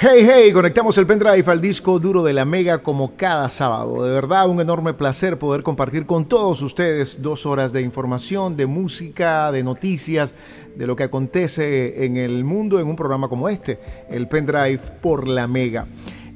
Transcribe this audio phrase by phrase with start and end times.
[0.00, 4.04] Hey, hey, conectamos el pendrive al disco duro de la Mega como cada sábado.
[4.04, 8.66] De verdad, un enorme placer poder compartir con todos ustedes dos horas de información, de
[8.66, 10.36] música, de noticias,
[10.76, 15.26] de lo que acontece en el mundo en un programa como este, el pendrive por
[15.26, 15.88] la Mega.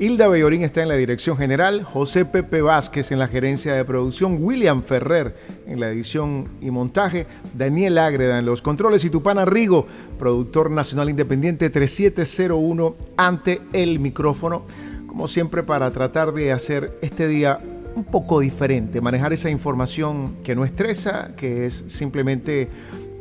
[0.02, 4.38] Hilda Bellorín está en la dirección general, José Pepe Vázquez en la gerencia de producción,
[4.40, 9.86] William Ferrer en la edición y montaje, Daniel Ágreda en los controles y Tupana Rigo,
[10.18, 14.64] productor nacional independiente 3701 ante el micrófono,
[15.06, 17.60] como siempre para tratar de hacer este día
[17.94, 22.68] un poco diferente, manejar esa información que no estresa, que es simplemente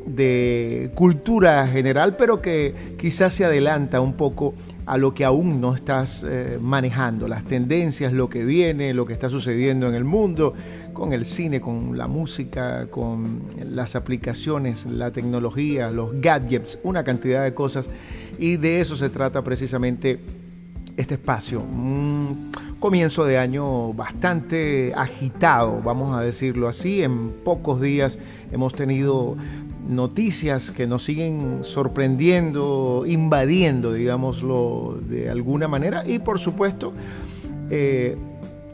[0.06, 4.54] de cultura general, pero que quizás se adelanta un poco
[4.86, 9.14] a lo que aún no estás eh, manejando, las tendencias, lo que viene, lo que
[9.14, 10.54] está sucediendo en el mundo,
[10.94, 17.44] con el cine, con la música, con las aplicaciones, la tecnología, los gadgets, una cantidad
[17.44, 17.90] de cosas.
[18.38, 20.20] Y de eso se trata precisamente
[20.98, 21.64] este espacio.
[22.80, 27.04] Comienzo de año bastante agitado, vamos a decirlo así.
[27.04, 28.18] En pocos días
[28.52, 29.38] hemos tenido
[29.92, 36.94] noticias que nos siguen sorprendiendo, invadiendo, digámoslo de alguna manera, y por supuesto,
[37.70, 38.18] eh,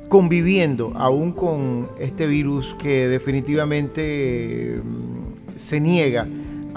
[0.08, 6.28] conviviendo aún con este virus que definitivamente mm, se niega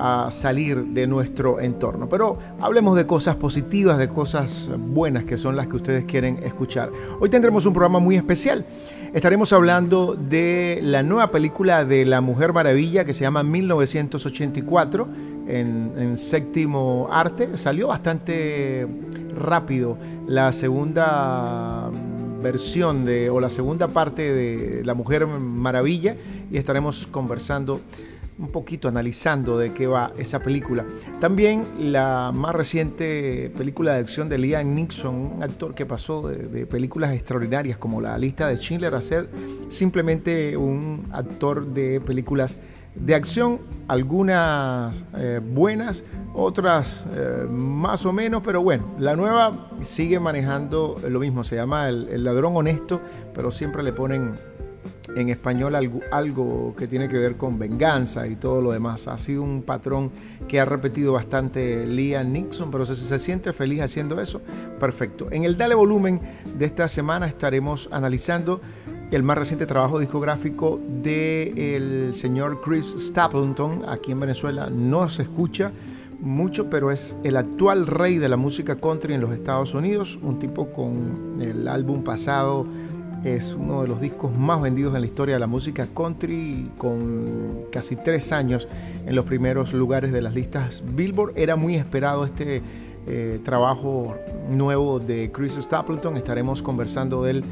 [0.00, 2.08] a salir de nuestro entorno.
[2.08, 6.90] Pero hablemos de cosas positivas, de cosas buenas que son las que ustedes quieren escuchar.
[7.20, 8.64] Hoy tendremos un programa muy especial.
[9.12, 15.08] Estaremos hablando de la nueva película de La Mujer Maravilla que se llama 1984
[15.48, 17.56] en, séptimo arte.
[17.56, 18.86] Salió bastante
[19.36, 21.90] rápido la segunda
[22.40, 26.16] versión de, o la segunda parte de La Mujer Maravilla
[26.50, 27.80] y estaremos conversando
[28.41, 30.86] un poquito analizando de qué va esa película.
[31.20, 36.66] También la más reciente película de acción de Liam Nixon, un actor que pasó de,
[36.66, 39.28] películas extraordinarias como La lista de Schindler a ser
[39.68, 42.56] simplemente un actor de películas
[42.95, 50.18] de acción, algunas eh, buenas, otras eh, más o menos, pero bueno, la nueva sigue
[50.18, 53.01] manejando lo mismo, se llama el ladrón honesto,
[53.34, 54.49] pero siempre le ponen
[55.16, 59.08] en español algo, que tiene que ver con venganza y todo lo demás.
[59.08, 60.10] Ha sido un patrón
[60.48, 64.40] que ha repetido bastante Liam Nixon, pero si se, siente feliz haciendo eso,
[64.78, 65.28] perfecto.
[65.30, 66.20] En el Dale Volumen
[66.56, 68.60] de esta semana estaremos analizando
[69.10, 73.84] el más reciente trabajo discográfico del señor Chris Stapleton.
[73.88, 75.72] Aquí en Venezuela no se escucha
[76.20, 80.38] mucho, pero es el actual rey de la música country en los Estados Unidos, un
[80.38, 82.66] tipo con el álbum pasado
[83.25, 87.67] es uno de los discos más vendidos en la historia de la música country, con
[87.70, 88.67] casi tres años
[89.07, 91.33] en los primeros lugares de las listas Billboard.
[91.36, 92.63] Era muy esperado este
[93.07, 94.17] eh, trabajo
[94.51, 96.17] nuevo de Chris Stapleton.
[96.17, 97.45] Estaremos conversando de él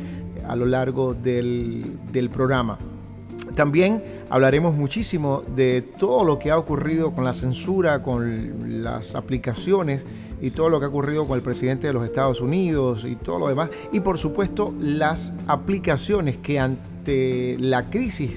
[0.47, 2.79] a lo largo del, del programa.
[3.55, 10.06] También hablaremos muchísimo de todo lo que ha ocurrido con la censura, con las aplicaciones
[10.41, 13.38] y todo lo que ha ocurrido con el presidente de los Estados Unidos y todo
[13.38, 13.71] lo demás.
[13.93, 18.31] Y por supuesto las aplicaciones que ante la crisis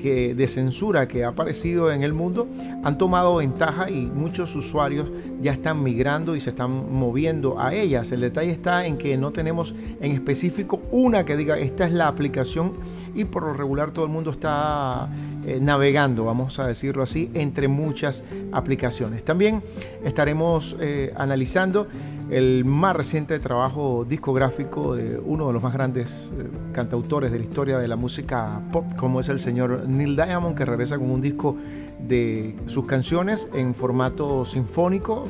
[0.00, 2.46] que, de censura que ha aparecido en el mundo
[2.82, 5.08] han tomado ventaja y muchos usuarios
[5.40, 8.12] ya están migrando y se están moviendo a ellas.
[8.12, 12.08] El detalle está en que no tenemos en específico una que diga esta es la
[12.08, 12.72] aplicación
[13.14, 15.08] y por lo regular todo el mundo está
[15.46, 18.22] eh, navegando, vamos a decirlo así, entre muchas
[18.52, 19.24] aplicaciones.
[19.24, 19.62] También
[20.04, 21.86] estaremos eh, analizando
[22.30, 27.44] el más reciente trabajo discográfico de uno de los más grandes eh, cantautores de la
[27.44, 31.20] historia de la música pop, como es el señor Neil Diamond, que regresa con un
[31.20, 31.56] disco
[31.98, 35.24] de sus canciones en formato sinfónico,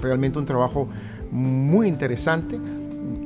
[0.00, 0.88] realmente un trabajo
[1.30, 2.58] muy interesante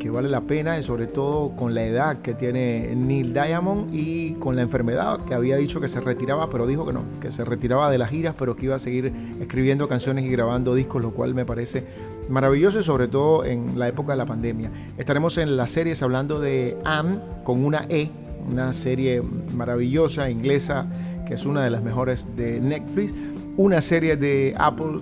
[0.04, 4.34] que vale la pena y sobre todo con la edad que tiene Neil Diamond y
[4.34, 7.42] con la enfermedad que había dicho que se retiraba, pero dijo que no, que se
[7.42, 11.12] retiraba de las giras, pero que iba a seguir escribiendo canciones y grabando discos, lo
[11.12, 11.86] cual me parece
[12.28, 14.70] maravilloso y sobre todo en la época de la pandemia.
[14.98, 18.10] Estaremos en las series hablando de Anne con una E,
[18.46, 19.22] una serie
[19.56, 20.86] maravillosa inglesa
[21.26, 23.14] que es una de las mejores de Netflix,
[23.56, 25.00] una serie de Apple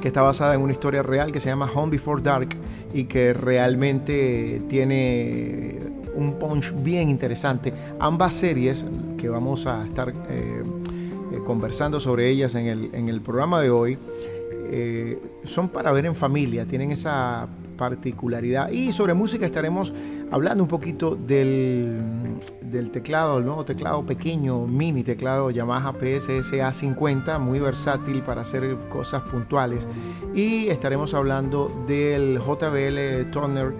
[0.00, 2.48] que está basada en una historia real que se llama Home Before Dark
[2.96, 5.78] y que realmente tiene
[6.14, 7.70] un punch bien interesante.
[7.98, 8.86] Ambas series
[9.18, 13.68] que vamos a estar eh, eh, conversando sobre ellas en el, en el, programa de
[13.68, 13.98] hoy
[14.70, 17.46] eh, son para ver en familia, tienen esa
[17.76, 18.70] particularidad.
[18.70, 19.92] Y sobre música estaremos
[20.30, 21.98] hablando un poquito del,
[22.62, 28.76] del teclado, el nuevo teclado pequeño, mini teclado Yamaha PSS A50, muy versátil para hacer
[28.88, 29.86] cosas puntuales.
[30.34, 33.74] Y estaremos hablando del JBL Toner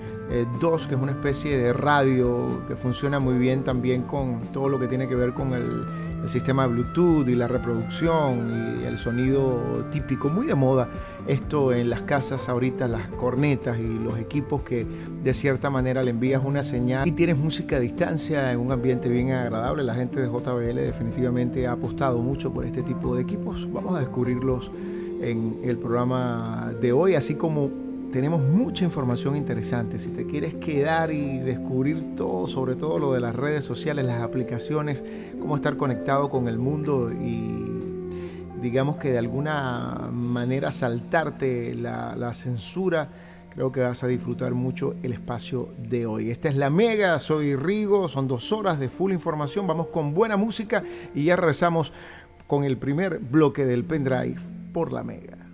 [0.61, 4.69] 2, eh, que es una especie de radio que funciona muy bien también con todo
[4.69, 8.99] lo que tiene que ver con el el sistema Bluetooth y la reproducción y el
[8.99, 10.89] sonido típico, muy de moda
[11.29, 14.85] esto en las casas ahorita, las cornetas y los equipos que
[15.23, 19.09] de cierta manera le envías una señal y tienes música a distancia en un ambiente
[19.09, 19.85] bien agradable.
[19.85, 23.65] La gente de JBL definitivamente ha apostado mucho por este tipo de equipos.
[23.73, 24.73] Vamos a descubrirlos
[25.23, 27.71] en el programa de hoy, así como
[28.13, 29.99] tenemos mucha información interesante.
[29.99, 34.23] Si te quieres quedar y descubrir todo, sobre todo lo de las redes sociales, las
[34.23, 35.03] aplicaciones,
[35.39, 37.77] cómo estar conectado con el mundo y
[38.61, 43.09] digamos que de alguna manera saltarte la, censura,
[43.51, 46.31] creo que vas a disfrutar mucho el espacio de hoy.
[46.31, 50.37] Esta es la Mega, soy Rigo, son dos horas de full información, vamos con buena
[50.37, 50.83] música
[51.15, 51.93] y ya regresamos
[52.47, 54.41] con el primer bloque del pendrive
[54.73, 55.46] por la Mega.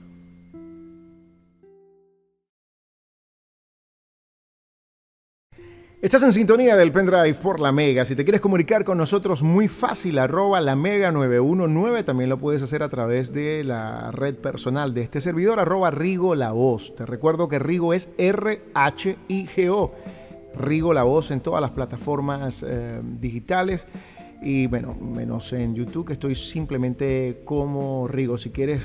[6.03, 8.05] Estás en sintonía del pendrive por la Mega.
[8.05, 12.03] Si te quieres comunicar con nosotros, muy fácil, arroba la Mega 919.
[12.03, 16.35] También lo puedes hacer a través de la red personal de este servidor, arroba Rigo
[16.35, 16.93] La Voz.
[16.97, 19.93] Te recuerdo que Rigo es R-H-I-G-O.
[20.57, 23.87] Rigo La Voz en todas las plataformas eh, digitales.
[24.43, 28.39] Y bueno, menos en YouTube, que estoy simplemente como Rigo.
[28.39, 28.83] Si quieres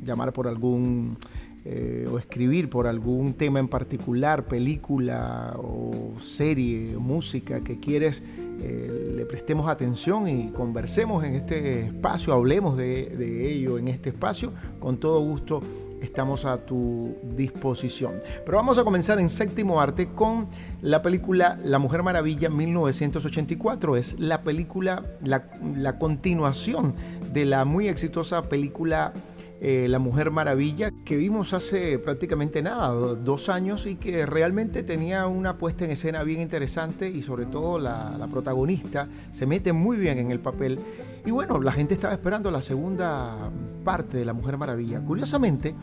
[0.00, 1.18] llamar por algún
[1.64, 8.22] eh, o escribir por algún tema en particular, película o serie, música que quieres,
[8.62, 14.52] eh, le prestemos atención y conversemos en este espacio, hablemos de, ello en este espacio,
[14.78, 15.60] con todo gusto
[16.00, 18.22] estamos a tu disposición.
[18.44, 20.46] Pero vamos a comenzar en séptimo arte con
[20.80, 23.96] la película La Mujer Maravilla 1984.
[23.96, 25.44] Es la película, la,
[25.76, 26.94] la continuación
[27.34, 29.12] de la muy exitosa película
[29.62, 35.26] eh, la Mujer Maravilla, que vimos hace prácticamente nada, dos años, y que realmente tenía
[35.26, 40.18] una puesta en escena bien interesante y sobre todo la, protagonista se mete muy bien
[40.18, 40.78] en el papel.
[41.26, 43.50] Y bueno, la gente estaba esperando la segunda
[43.84, 45.00] parte de La Mujer Maravilla.
[45.02, 45.74] Curiosamente,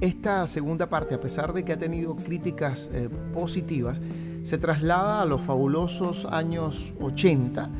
[0.00, 4.00] esta segunda parte, a pesar de que ha tenido críticas eh, positivas,
[4.44, 7.70] se traslada a los fabulosos años 80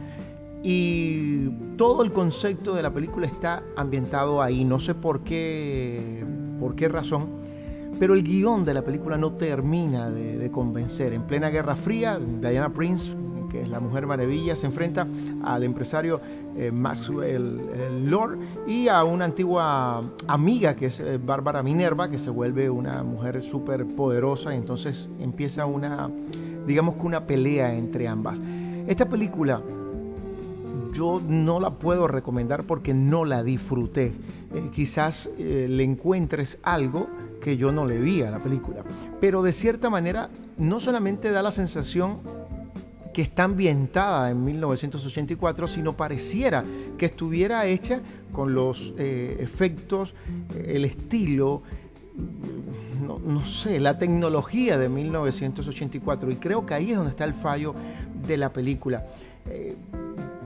[0.62, 4.64] y todo el concepto de la película está ambientado ahí.
[4.64, 6.24] No sé por qué,
[6.58, 7.28] por qué razón,
[7.98, 11.12] pero el guion de la película no termina de, convencer.
[11.12, 13.12] En plena Guerra Fría, Diana Prince,
[13.50, 15.06] que es la Mujer Maravilla, se enfrenta
[15.44, 16.20] al empresario
[16.56, 17.60] eh, Maxwell
[18.04, 23.02] Lord y a una antigua amiga que es eh, Bárbara Minerva, que se vuelve una
[23.02, 24.54] mujer súper poderosa.
[24.54, 26.10] Y entonces empieza una,
[26.66, 28.40] digamos que una pelea entre ambas.
[28.86, 29.62] Esta película
[30.96, 34.14] yo no la puedo recomendar porque no la disfruté.
[34.54, 37.08] Eh, quizás eh, le encuentres algo
[37.40, 38.82] que yo no le vi a la película.
[39.20, 42.18] Pero de cierta manera no solamente da la sensación
[43.12, 46.64] que está ambientada en 1984, sino pareciera
[46.96, 48.00] que estuviera hecha
[48.32, 50.14] con los eh, efectos,
[50.66, 51.62] el estilo,
[53.06, 56.30] no, no, sé, la tecnología de 1984.
[56.30, 57.74] Y creo que ahí es donde está el fallo
[58.26, 59.06] de la película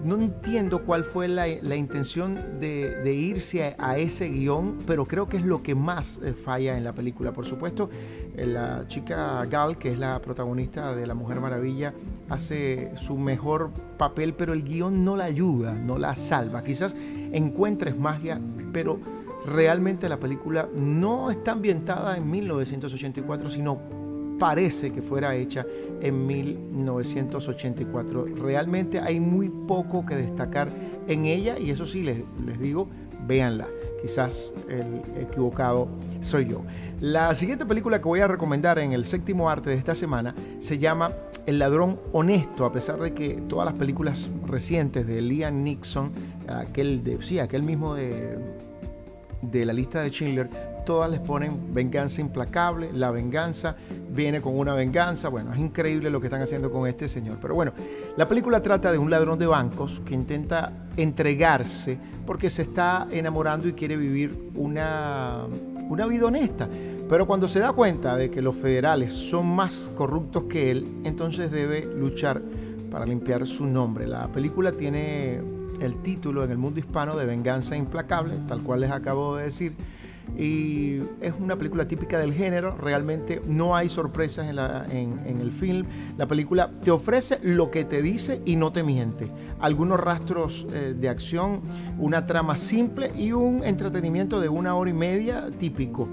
[0.05, 5.45] no entiendo cuál fue la, intención de, irse a, ese guion, pero creo que es
[5.45, 7.33] lo que más eh, falla en la película.
[7.33, 7.91] Por supuesto,
[8.37, 11.95] eh, la chica Gal, que es la protagonista de La Mujer Maravilla,
[12.29, 16.63] hace su mejor papel, pero el guion no la ayuda, no la salva.
[16.63, 16.95] Quizás
[17.33, 18.41] encuentres magia,
[18.73, 19.01] pero
[19.45, 24.00] realmente la película no está ambientada en 1984, sino
[24.41, 25.65] parece que fuera hecha
[26.01, 28.25] en 1984.
[28.37, 30.69] Realmente hay muy poco que destacar
[31.07, 32.89] en ella y eso sí, les, les digo,
[33.29, 33.69] véanla.
[34.03, 35.89] Quizás el equivocado
[36.23, 36.63] soy yo.
[37.01, 40.79] La siguiente película que voy a recomendar en el séptimo arte de esta semana se
[40.79, 41.13] llama
[41.47, 46.13] El ladrón honesto, a pesar de que todas las películas recientes de Liam Nixon,
[46.49, 48.39] aquel de, sí, aquel mismo de,
[49.43, 50.49] de la lista de Schindler,
[50.85, 53.77] todas les ponen venganza implacable, la venganza
[54.11, 57.39] viene con una venganza, bueno, es increíble lo que están haciendo con este señor.
[57.41, 57.73] Pero bueno,
[58.17, 63.69] la película trata de un ladrón de bancos que intenta entregarse porque se está enamorando
[63.69, 65.47] y quiere vivir una,
[65.89, 66.69] una vida honesta.
[67.09, 71.51] Pero cuando se da cuenta de que los federales son más corruptos que él, entonces
[71.51, 72.41] debe luchar
[72.91, 74.07] para limpiar su nombre.
[74.07, 75.41] La película tiene
[75.81, 79.75] el título en el mundo hispano de Venganza Implacable, tal cual les acabo de decir
[80.39, 85.87] y es una película típica del género, realmente no hay sorpresas en, el film,
[86.17, 89.29] la película te ofrece lo que te dice y no te miente,
[89.61, 91.61] algunos rastros eh, de acción,
[91.99, 96.09] una trama simple y un entretenimiento de una hora y media típico,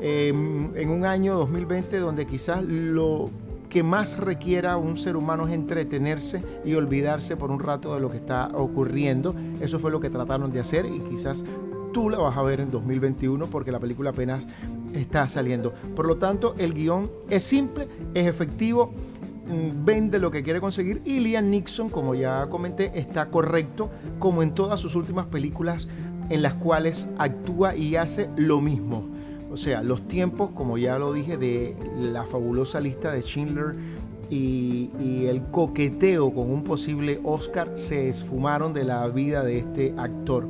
[0.00, 3.30] em, en un año 2020 donde quizás lo
[3.68, 8.10] que más requiera un ser humano es entretenerse y olvidarse por un rato de lo
[8.10, 9.34] que está ocurriendo.
[9.60, 11.44] Eso fue lo que trataron de hacer y quizás
[11.92, 14.46] tú la vas a ver en 2021 porque la película apenas
[14.94, 15.72] está saliendo.
[15.94, 18.92] Por lo tanto, el guion es simple, es efectivo,
[19.46, 24.42] mm, vende lo que quiere conseguir y Liam Nixon, como ya comenté, está correcto como
[24.42, 25.88] en todas sus últimas películas
[26.30, 29.04] en las cuales actúa y hace lo mismo.
[29.50, 33.76] O sea, los tiempos, como ya lo dije, de la fabulosa lista de Schindler
[34.28, 39.94] y, y, el coqueteo con un posible Oscar se esfumaron de la vida de este
[39.96, 40.46] actor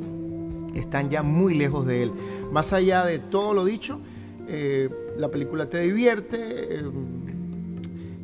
[0.74, 2.12] están ya muy lejos de él.
[2.52, 4.00] Más allá de todo lo dicho,
[4.48, 6.38] eh, la película te divierte,
[6.78, 6.82] eh,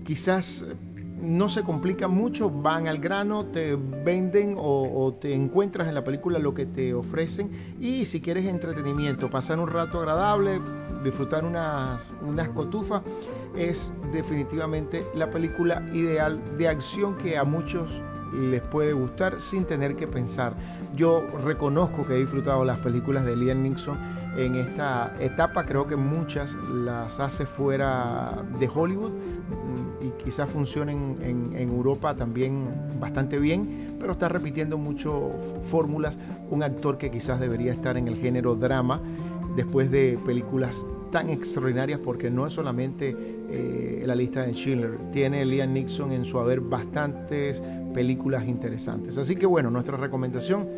[0.04, 0.64] quizás
[1.24, 6.38] no se complica mucho, van al grano, te venden o, te encuentras en la película
[6.38, 10.60] lo que te ofrecen y si quieres entretenimiento, pasar un rato agradable,
[11.02, 13.02] disfrutar unas, unas cotufas,
[13.56, 18.02] es definitivamente la película ideal de acción que a muchos
[18.34, 20.54] les puede gustar sin tener que pensar.
[20.96, 23.98] Yo reconozco que he disfrutado las películas de Liam Nixon
[24.36, 31.18] en esta etapa, creo que muchas las hace fuera de Hollywood mm, y quizás funcionen
[31.22, 32.68] en, Europa también
[33.00, 35.32] bastante bien, pero está repitiendo mucho
[35.62, 36.18] fórmulas,
[36.50, 39.00] un actor que quizás debería estar en el género drama
[39.56, 43.16] después de películas tan extraordinarias porque no es solamente
[43.50, 47.62] eh, la lista de Schindler, tiene Liam Nixon en su haber bastantes
[47.94, 49.16] películas interesantes.
[49.16, 50.68] Así que bueno, nuestra recomendación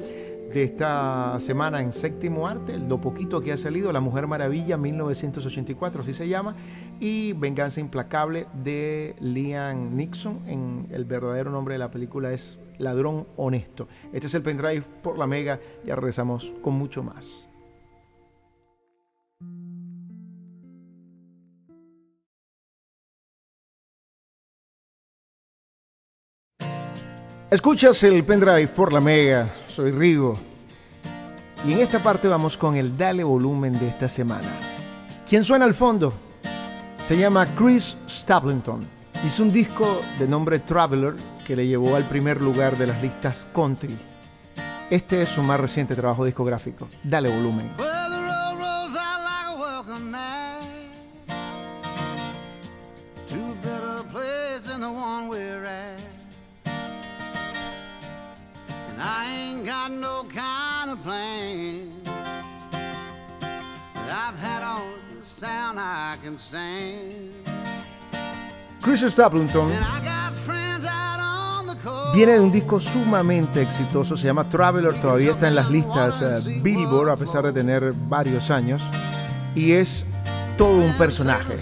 [0.53, 6.03] de esta semana en Séptimo Arte, lo poquito que ha salido, La Mujer Maravilla 1984,
[6.03, 6.55] así se llama,
[7.01, 13.27] y Venganza Implacable de Liam Nixon, en el verdadero nombre de la película es Ladrón
[13.37, 13.89] Honesto.
[14.13, 17.49] Este es el pendrive por la Mega, ya regresamos con mucho más.
[27.49, 30.35] Escuchas el pendrive por la Mega, soy Rigo.
[31.65, 34.49] Y en esta parte vamos con el Dale Volumen de esta semana.
[35.29, 36.13] ¿Quién suena al fondo?
[37.05, 38.81] Se llama Chris Stapleton.
[39.25, 41.15] Hizo un disco de nombre Traveler
[41.47, 43.97] que le llevó al primer lugar de las listas country.
[44.91, 46.89] Este es su más reciente trabajo discográfico.
[47.05, 47.86] Dale volumen.
[69.11, 69.71] Stapleton
[72.15, 76.63] viene de un disco sumamente exitoso, se llama Traveler, todavía está en las listas uh,
[76.63, 78.83] Billboard a pesar de tener varios años
[79.55, 80.05] y es
[80.57, 81.59] todo un personaje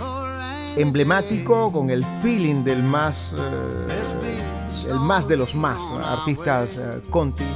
[0.76, 7.46] emblemático con el feeling del más uh, el más de los más artistas uh, country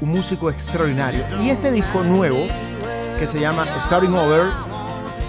[0.00, 1.24] un músico extraordinario.
[1.42, 2.46] Y este disco nuevo,
[3.18, 4.46] que se llama Starting Over,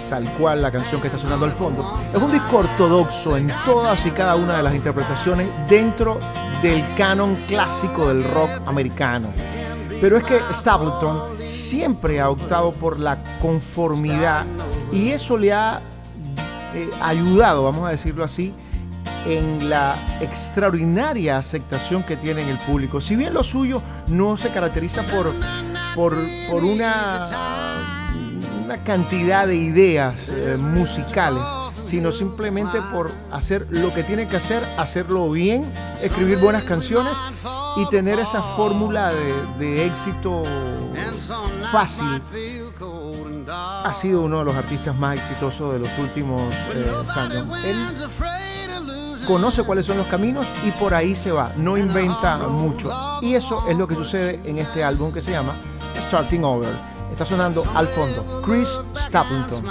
[0.08, 4.04] tal cual la canción que está sonando al fondo, es un disco ortodoxo en todas
[4.06, 6.18] y cada una de las interpretaciones dentro
[6.62, 9.28] del canon clásico del rock americano.
[10.00, 14.44] Pero es que Stapleton siempre ha optado por la conformidad
[14.92, 15.80] y eso le ha
[16.74, 18.54] eh, ayudado, vamos a decirlo así,
[19.26, 23.00] en la extraordinaria aceptación que tiene en el público.
[23.00, 25.34] Si bien lo suyo no se caracteriza por,
[25.94, 26.14] por,
[26.62, 27.97] una,
[28.68, 31.42] una cantidad de ideas eh, musicales,
[31.84, 35.72] sino simplemente por hacer lo que tiene que hacer, hacerlo bien,
[36.02, 37.16] escribir buenas canciones
[37.78, 39.10] y tener esa fórmula
[39.58, 40.42] de, éxito
[41.72, 42.20] fácil.
[43.48, 46.42] Ha sido uno de los artistas más exitosos de los últimos
[46.74, 47.46] eh, años
[49.26, 52.90] conoce cuáles son los caminos y por ahí se va, no inventa mucho.
[53.22, 55.54] Y eso es lo que sucede en este álbum que se llama
[56.00, 56.97] Starting Over.
[57.10, 59.64] Está sonando al fondo Chris Stapleton.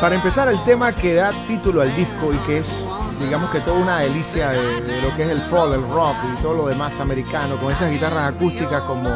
[0.00, 2.72] Para empezar, el tema que da título al disco y que es
[3.20, 6.54] digamos que toda una delicia de, lo que es el folk, el rock y todo
[6.54, 9.10] lo demás americano, con esas guitarras acústicas como,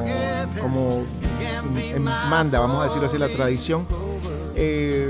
[0.60, 1.04] como
[2.28, 3.86] manda, vamos a decirlo así, la tradición.
[4.54, 5.08] Eh,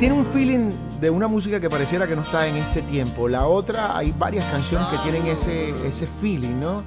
[0.00, 3.28] tiene un feeling de una música que pareciera que no está en este tiempo.
[3.28, 6.82] La otra, hay varias canciones que tienen ese, ese feeling, ¿no?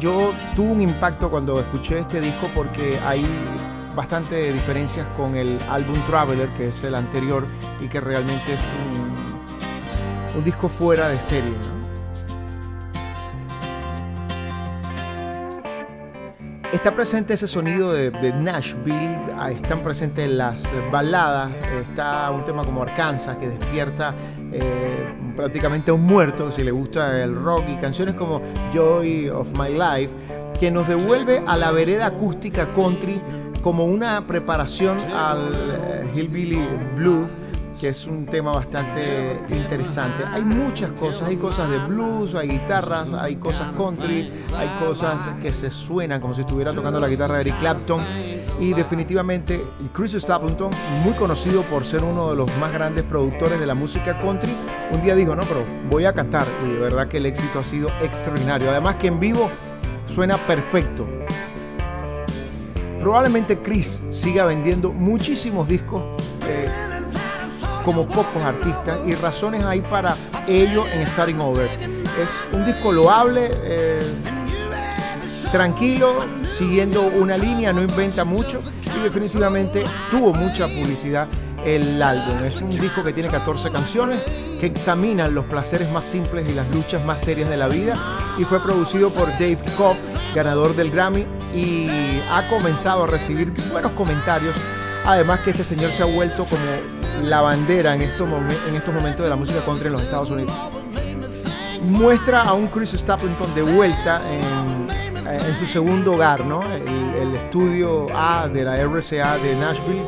[0.00, 3.24] Yo tuve un impacto cuando escuché este disco porque hay
[3.94, 7.46] bastante diferencias con el álbum Traveler, que es el anterior,
[7.80, 8.60] y que realmente es
[10.34, 11.81] un, un disco fuera de serie, ¿no?
[16.72, 22.82] Está presente ese sonido de, Nashville, ah, están presentes las baladas, está un tema como
[22.82, 24.14] Arkansas que despierta
[24.50, 28.40] eh, prácticamente a un muerto si le gusta el rock y canciones como
[28.72, 30.14] Joy of My Life
[30.58, 33.20] que nos devuelve a la vereda acústica country
[33.62, 37.28] como una preparación al eh, Hillbilly Blues
[37.82, 40.22] que es un tema bastante interesante.
[40.24, 45.52] Hay muchas cosas, hay cosas de blues, hay guitarras, hay cosas country, hay cosas que
[45.52, 48.04] se suenan como si estuviera tocando la guitarra de Eric Clapton.
[48.60, 49.60] Y definitivamente
[49.92, 50.70] Chris Stapleton,
[51.02, 54.56] muy conocido por ser uno de los más grandes productores de la música country,
[54.92, 56.46] un día dijo, no, pero voy a cantar.
[56.64, 58.70] Y de verdad que el éxito ha sido extraordinario.
[58.70, 59.50] Además que en vivo
[60.06, 61.04] suena perfecto.
[63.00, 66.04] Probablemente Chris siga vendiendo muchísimos discos.
[67.84, 70.14] Como pocos artistas y razones hay para
[70.46, 71.68] ello en Starting Over.
[72.22, 74.00] Es un disco loable, eh,
[75.50, 78.62] tranquilo, siguiendo una línea, no inventa mucho
[78.96, 81.26] y definitivamente tuvo mucha publicidad
[81.64, 82.44] el álbum.
[82.44, 84.24] Es un disco que tiene 14 canciones
[84.60, 87.94] que examinan los placeres más simples y las luchas más serias de la vida
[88.38, 89.96] y fue producido por Dave Cobb,
[90.34, 91.88] ganador del Grammy y
[92.30, 94.56] ha comenzado a recibir buenos comentarios.
[95.04, 96.62] Además que este señor se ha vuelto como
[97.22, 100.52] la bandera en estos, en momentos de la música country en los Estados Unidos.
[101.84, 104.42] Muestra a un Chris Stapleton de vuelta en,
[105.58, 106.62] su segundo hogar, ¿no?
[106.72, 110.02] El, estudio A de la RCA de Nashville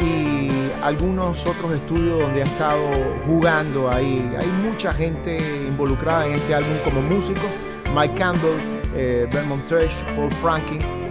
[0.00, 0.48] y
[0.82, 2.82] algunos otros estudios donde ha estado
[3.24, 4.30] jugando ahí.
[4.38, 5.36] Hay mucha gente
[5.68, 7.48] involucrada en este álbum como músicos.
[7.94, 8.58] Mike Campbell,
[8.94, 11.01] eh, Vermont Trash, Paul Franklin.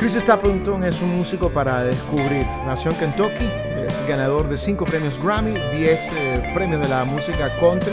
[0.00, 2.46] Chris Stapleton es un músico para descubrir.
[2.64, 3.44] Nació en Kentucky,
[3.86, 7.92] es ganador de 5 premios Grammy, 10 eh, premios de la música country.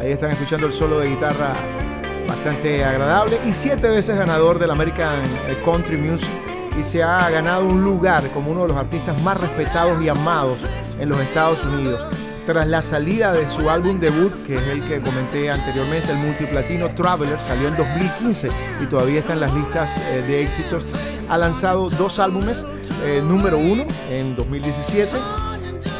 [0.00, 1.52] Ahí están escuchando el solo de guitarra
[2.26, 6.30] bastante agradable y 7 veces ganador del American eh, Country Music
[6.80, 10.56] y se ha ganado un lugar como uno de los artistas más respetados y amados
[10.98, 12.02] en los Estados Unidos.
[12.46, 16.88] Tras la salida de su álbum debut, que es el que comenté anteriormente, el multiplatino
[16.94, 18.48] Traveler, salió en 2015
[18.80, 20.84] y todavía está en las listas eh, de éxitos,
[21.32, 22.62] ha lanzado dos álbumes
[23.06, 25.12] eh, número uno en 2017,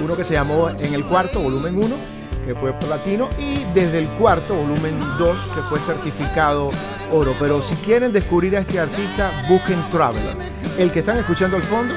[0.05, 1.97] uno que se llamó En el cuarto, volumen 1,
[2.45, 6.71] que fue platino, y desde el cuarto, volumen 2, que fue certificado
[7.11, 7.35] oro.
[7.41, 10.37] Pero si quieren descubrir a este artista, busquen Traveler.
[10.77, 11.95] El que están escuchando al fondo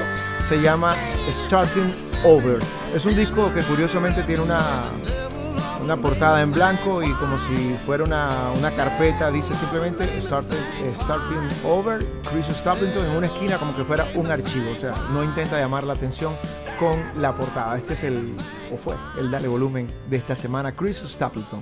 [0.48, 0.96] se llama
[1.30, 1.92] Starting
[2.24, 2.60] Over.
[2.94, 4.84] Es un disco que curiosamente tiene una
[5.86, 7.54] una portada en blanco y como si
[7.86, 10.58] fuera una, una carpeta, dice simplemente starting,
[10.90, 15.22] starting Over, Chris Stapleton en una esquina como que fuera un archivo, o sea, no
[15.22, 16.34] intenta llamar la atención
[16.80, 17.78] con la portada.
[17.78, 18.34] Este es el,
[18.74, 21.60] o fue, el Dale Volumen de esta semana, Chris Stapleton.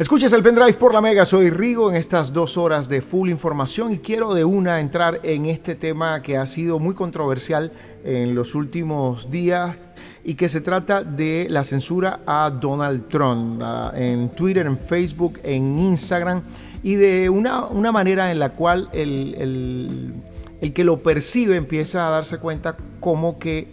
[0.00, 3.92] Escuches el pendrive por la Mega, soy Rigo en estas dos horas de full información
[3.92, 7.70] y quiero de una entrar en este tema que ha sido muy controversial
[8.02, 9.78] en los últimos días
[10.24, 13.62] y que se trata de la censura a Donald Trump
[13.94, 16.44] en Twitter, en Facebook, en Instagram
[16.82, 20.14] y de una, una manera en la cual el,
[20.62, 23.68] el, que lo percibe empieza a darse cuenta como que,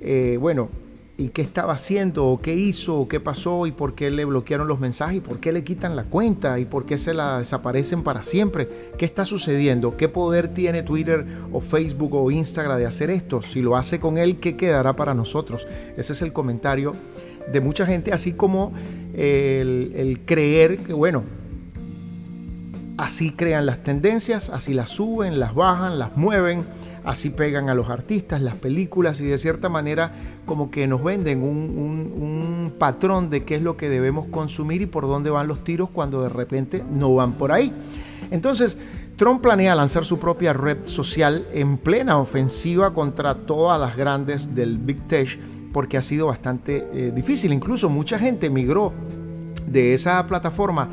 [0.00, 0.68] eh, bueno,
[1.16, 4.66] y qué estaba haciendo, o qué hizo, o qué pasó, y por qué le bloquearon
[4.66, 8.02] los mensajes, y por qué le quitan la cuenta, y por qué se la desaparecen
[8.02, 8.68] para siempre.
[8.98, 9.96] ¿Qué está sucediendo?
[9.96, 13.42] ¿Qué poder tiene Twitter o Facebook o Instagram de hacer esto?
[13.42, 15.68] Si lo hace con él, ¿qué quedará para nosotros?
[15.96, 16.94] Ese es el comentario
[17.52, 18.72] de mucha gente, así como
[19.12, 21.22] el, el creer que, bueno,
[22.96, 26.64] así crean las tendencias, así las suben, las bajan, las mueven
[27.04, 30.12] así pegan a los artistas, las películas y de cierta manera
[30.46, 35.06] como que nos venden un, patrón de qué es lo que debemos consumir y por
[35.06, 37.72] dónde van los tiros cuando de repente no van por ahí.
[38.30, 38.76] Entonces,
[39.16, 44.78] Trump planea lanzar su propia red social en plena ofensiva contra todas las grandes del
[44.78, 45.38] Big Tech
[45.72, 47.52] porque ha sido bastante eh, difícil.
[47.52, 48.92] Incluso mucha gente migró
[49.66, 50.88] de esa plataforma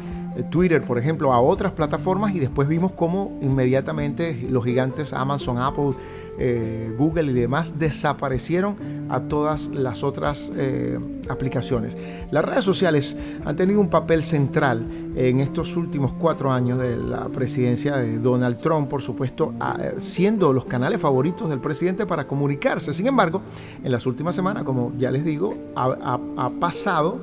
[0.50, 5.94] Twitter, por ejemplo, a otras plataformas y después vimos cómo inmediatamente los gigantes Amazon, Apple,
[6.40, 8.76] eh, Google y demás, desaparecieron
[9.10, 10.98] a todas las otras eh,
[11.30, 11.98] aplicaciones.
[12.32, 17.28] Las redes sociales han tenido un papel central en estos últimos cuatro años de la
[17.28, 19.54] presidencia de Donald Trump, por supuesto,
[19.98, 22.94] siendo los canales favoritos del presidente para comunicarse.
[22.94, 23.42] Sin embargo,
[23.84, 27.20] en las últimas semanas, como ya les digo, ha pasado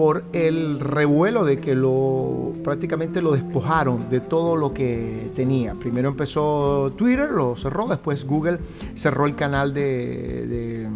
[0.00, 5.74] por el revuelo de que lo prácticamente lo despojaron de todo lo que tenía.
[5.74, 8.60] Primero empezó Twitter, lo cerró, después Google
[8.94, 10.88] cerró el canal de,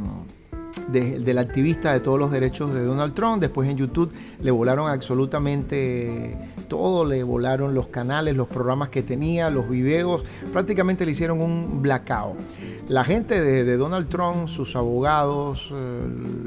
[0.89, 4.11] del activista de todos los derechos de Donald Trump, después en YouTube
[4.43, 11.07] le volaron absolutamente todo, le volaron los canales, los programas que tenía, los videos, prácticamente
[11.07, 12.37] le hicieron un blackout.
[12.89, 16.01] La gente de, Donald Trump, sus abogados, eh,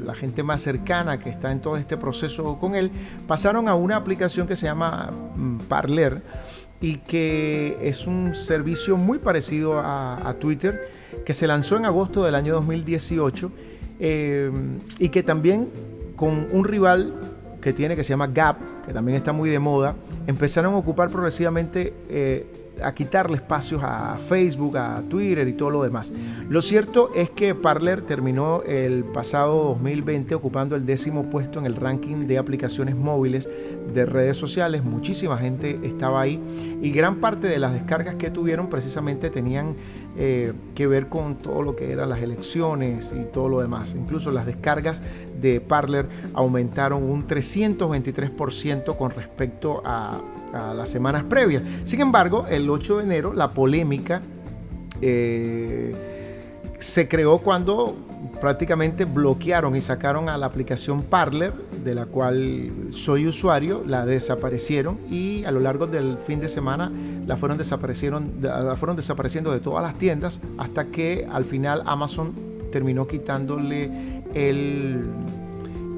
[0.04, 2.90] la gente más cercana que está en todo este proceso con él,
[3.26, 6.20] pasaron a una aplicación que se llama mm, Parler
[6.82, 10.90] y que es un servicio muy parecido a, Twitter,
[11.24, 13.50] que se lanzó en agosto del año 2018
[13.98, 14.50] eh,
[14.98, 15.70] y que también
[16.16, 17.14] con un rival
[17.60, 19.94] que tiene que se llama Gap, que también está muy de moda,
[20.28, 22.46] empezaron a ocupar progresivamente eh,
[22.82, 26.12] a quitarle espacios a Facebook, a Twitter y todo lo demás.
[26.48, 31.76] Lo cierto es que Parler terminó el pasado 2020 ocupando el décimo puesto en el
[31.76, 33.48] ranking de aplicaciones móviles
[33.92, 34.84] de redes sociales.
[34.84, 36.38] Muchísima gente estaba ahí
[36.82, 39.76] y gran parte de las descargas que tuvieron precisamente tenían
[40.20, 43.94] eh, que ver con todo lo que eran las elecciones y todo lo demás.
[43.96, 45.00] Incluso las descargas
[45.40, 50.20] de Parler aumentaron un 323% con respecto a
[50.74, 51.62] las semanas previas.
[51.84, 54.22] Sin embargo, el 8 de enero la polémica
[55.00, 55.94] eh,
[56.78, 57.96] se creó cuando
[58.40, 61.52] prácticamente bloquearon y sacaron a la aplicación Parler,
[61.84, 66.90] de la cual soy usuario, la desaparecieron y a lo largo del fin de semana
[67.26, 68.32] la fueron, desaparecieron,
[68.76, 72.32] fueron desapareciendo de todas las tiendas hasta que al final Amazon
[72.72, 75.04] terminó quitándole el,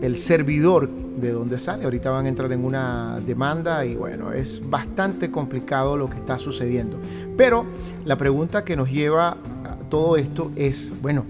[0.02, 1.84] el servidor de dónde sale.
[1.84, 6.38] Ahorita van a entrar en una demanda y bueno, es bastante complicado lo que está
[6.38, 6.98] sucediendo.
[7.36, 7.64] Pero
[8.04, 9.30] la pregunta que nos lleva
[9.64, 11.24] a todo esto es, bueno,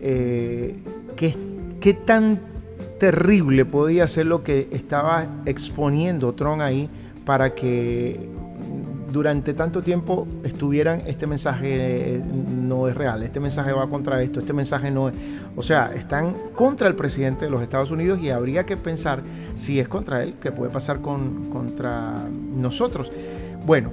[0.00, 0.76] eh,
[1.16, 1.34] ¿qué,
[1.80, 1.94] ¿qué
[3.02, 6.88] terrible podía ser lo que estaba exponiendo Tron ahí
[7.24, 8.28] para que
[9.10, 14.38] durante tanto tiempo estuvieran, este mensaje eh, no es real, este mensaje va contra esto,
[14.38, 15.16] este mensaje no es...
[15.56, 19.20] O sea, están contra el presidente de los Estados Unidos y habría que pensar
[19.56, 23.10] si es contra él, qué puede pasar con, contra nosotros.
[23.66, 23.90] Bueno,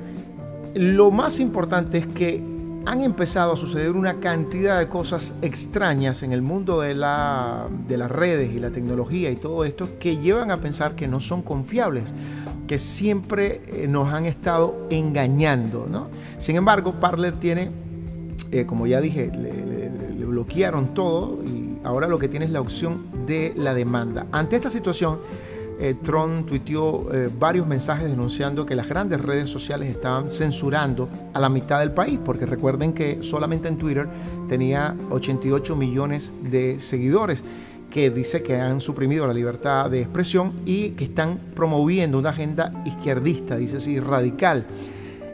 [0.76, 2.43] lo más importante es que
[2.86, 7.98] han empezado a suceder una cantidad de cosas extrañas en el mundo de, la, de
[7.98, 11.42] las redes y la tecnología y todo esto que llevan a pensar que no son
[11.42, 12.06] confiables
[12.70, 15.88] que siempre eh, nos han estado engañando.
[15.89, 16.08] ¿no?
[16.38, 17.72] Sin embargo, Parler tiene,
[18.52, 19.89] eh, como ya dije, le,
[20.30, 24.28] bloquearon todo y ahora lo que tiene es la opción de la demanda.
[24.32, 25.18] Ante esta situación,
[25.80, 27.08] eh, Tron tuiteó
[27.39, 32.20] varios mensajes denunciando que las grandes redes sociales estaban censurando a la mitad del país,
[32.24, 34.08] porque recuerden que solamente en Twitter
[34.48, 37.44] tenía 88 millones de seguidores
[37.89, 42.72] que dice que han suprimido la libertad de expresión y que están promoviendo una agenda
[42.86, 44.65] izquierdista, dice así, radical.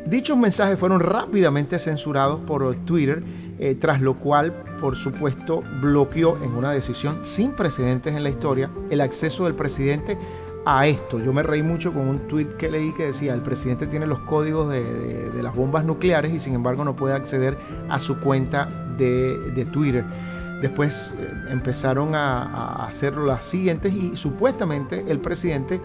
[0.05, 3.23] Dichos mensajes fueron rápidamente censurados por Twitter,
[3.57, 8.69] eh, tras lo cual, por supuesto, bloqueó en una decisión sin precedentes en la historia
[8.91, 10.15] el acceso del presidente
[10.63, 11.19] a esto.
[11.19, 14.19] Yo me reí mucho con un tweet que leí que decía, el presidente tiene los
[14.19, 17.57] códigos de, las bombas nucleares y sin embargo no puede acceder
[17.89, 20.05] a su cuenta de, Twitter.
[20.61, 25.79] Después eh, empezaron a, hacer las siguientes y supuestamente el presidente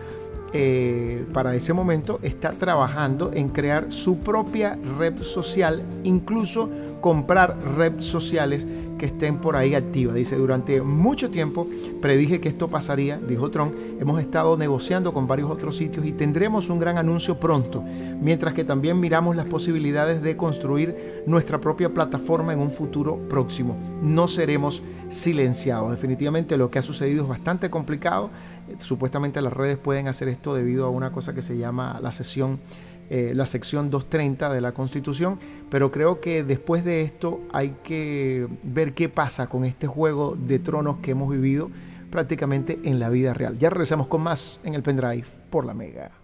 [0.53, 6.69] eh, para ese momento está trabajando en crear su propia red social, incluso
[7.01, 8.67] comprar redes sociales
[8.99, 10.15] que estén por ahí activas.
[10.15, 11.67] Dice, durante mucho tiempo
[12.03, 16.69] predije que esto pasaría, dijo Trump, hemos estado negociando con varios otros sitios y tendremos
[16.69, 17.83] un gran anuncio pronto,
[18.21, 23.75] mientras que también miramos las posibilidades de construir nuestra propia plataforma en un futuro próximo.
[24.03, 25.91] No seremos silenciados.
[25.91, 28.31] Definitivamente lo que ha sucedido es bastante complicado.
[28.79, 32.61] Supuestamente las redes pueden hacer esto debido a una cosa que se llama la sesión
[33.11, 38.47] eh, la sección 230 de la Constitución, pero creo que después de esto hay que
[38.63, 41.73] ver qué pasa con este juego de tronos que hemos vivido
[42.13, 43.59] prácticamente en la vida real.
[43.59, 46.20] Ya regresamos con más en el pendrive por la Mega.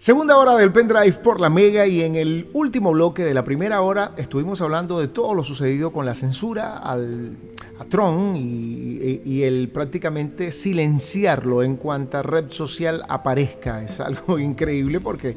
[0.00, 3.82] Segunda hora del pendrive por la Mega y en el último bloque de la primera
[3.82, 7.36] hora estuvimos hablando de todo lo sucedido con la censura al,
[7.78, 13.82] a Tron y, y, el prácticamente silenciarlo en cuanta red social aparezca.
[13.82, 15.36] Es algo increíble porque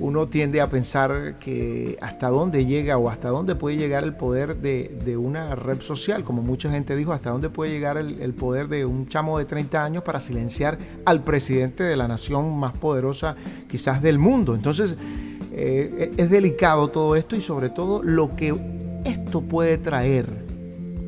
[0.00, 4.56] uno tiende a pensar que hasta dónde llega o hasta dónde puede llegar el poder
[4.56, 8.84] de, una red social, como mucha gente dijo, hasta dónde puede llegar el, poder de
[8.84, 13.36] un chamo de 30 años para silenciar al presidente de la nación más poderosa
[13.68, 14.54] quizás del mundo.
[14.54, 14.96] Entonces,
[15.52, 18.54] eh, es delicado todo esto y sobre todo lo que
[19.04, 20.26] esto puede traer,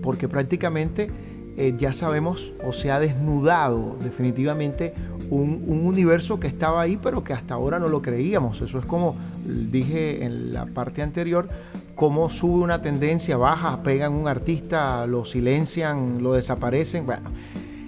[0.03, 1.09] porque prácticamente
[1.57, 4.95] eh, ya sabemos o se ha desnudado definitivamente
[5.31, 8.61] un, universo que estaba ahí pero que hasta ahora no lo creíamos.
[8.61, 11.49] Eso es como dije en la parte anterior,
[11.95, 17.07] cómo sube una tendencia, baja, pegan un artista, lo silencian, lo desaparecen.
[17.07, 17.31] Bueno,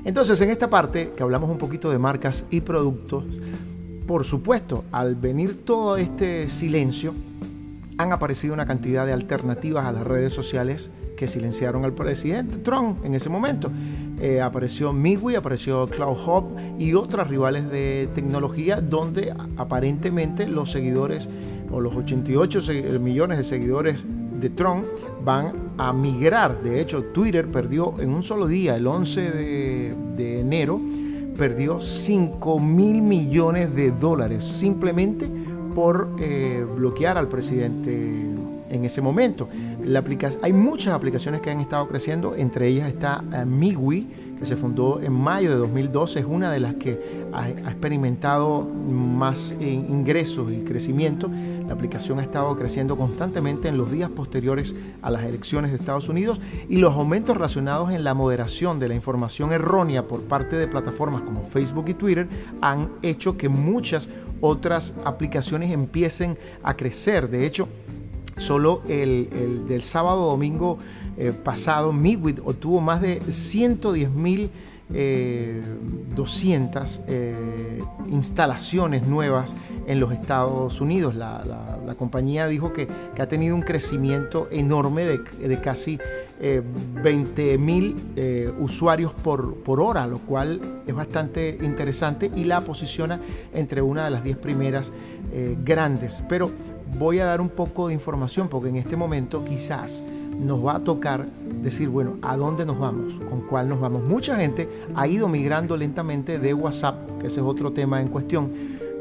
[0.04, 3.24] entonces en esta parte que hablamos un poquito de marcas y productos,
[4.06, 7.14] por supuesto, al venir todo este silencio,
[7.98, 13.04] han aparecido una cantidad de alternativas a las redes sociales que silenciaron al presidente Trump
[13.04, 13.70] en ese momento.
[14.22, 21.28] Eh, apareció Midway, apareció Cloud Hub y otras rivales de tecnología donde aparentemente los seguidores
[21.72, 22.60] o los 88
[23.00, 24.04] millones de seguidores
[24.40, 24.84] de Trump
[25.24, 26.62] van a migrar.
[26.62, 30.80] De hecho, Twitter perdió en un solo día, el 11 de, enero,
[31.36, 35.28] perdió 5 mil millones de dólares simplemente
[35.74, 37.92] por eh, bloquear al presidente
[38.70, 39.48] en ese momento.
[40.42, 45.00] Hay muchas aplicaciones que han estado creciendo, entre ellas está uh, Miwi, que se fundó
[45.00, 50.64] en mayo de 2012, es una de las que ha, experimentado más eh, ingresos y
[50.64, 51.30] crecimiento.
[51.66, 56.08] La aplicación ha estado creciendo constantemente en los días posteriores a las elecciones de Estados
[56.08, 60.66] Unidos y los aumentos relacionados en la moderación de la información errónea por parte de
[60.66, 62.28] plataformas como Facebook y Twitter
[62.60, 64.08] han hecho que muchas
[64.42, 67.30] otras aplicaciones empiecen a crecer.
[67.30, 67.68] De hecho,
[68.36, 70.78] Solo el, del sábado domingo
[71.16, 74.50] eh, pasado, Midwit obtuvo más de 110 mil
[76.14, 79.54] 200 eh, eh, instalaciones nuevas
[79.86, 81.14] en los Estados Unidos.
[81.14, 81.58] La,
[81.98, 85.98] compañía dijo que, ha tenido un crecimiento enorme de, casi
[86.40, 87.94] 20 mil
[88.58, 93.20] usuarios por, por, hora, lo cual es bastante interesante y la posiciona
[93.54, 94.90] entre una de las 10 primeras
[95.64, 96.24] grandes.
[96.28, 96.50] Pero
[96.98, 100.02] voy a dar un poco de información porque en este momento quizás
[100.38, 101.26] nos va a tocar
[101.62, 103.14] decir, bueno, ¿a dónde nos vamos?
[103.28, 104.08] ¿Con cuál nos vamos?
[104.08, 108.50] Mucha gente ha ido migrando lentamente de WhatsApp, que ese es otro tema en cuestión,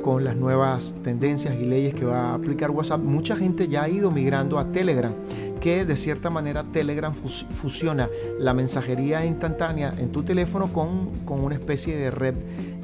[0.04, 3.01] con las nuevas tendencias y leyes que va a aplicar WhatsApp.
[3.01, 5.13] Mucha gente ya ha ido migrando a Telegram,
[5.62, 11.56] que de cierta manera Telegram fusiona la mensajería instantánea en tu teléfono con, con una
[11.56, 12.36] especie de red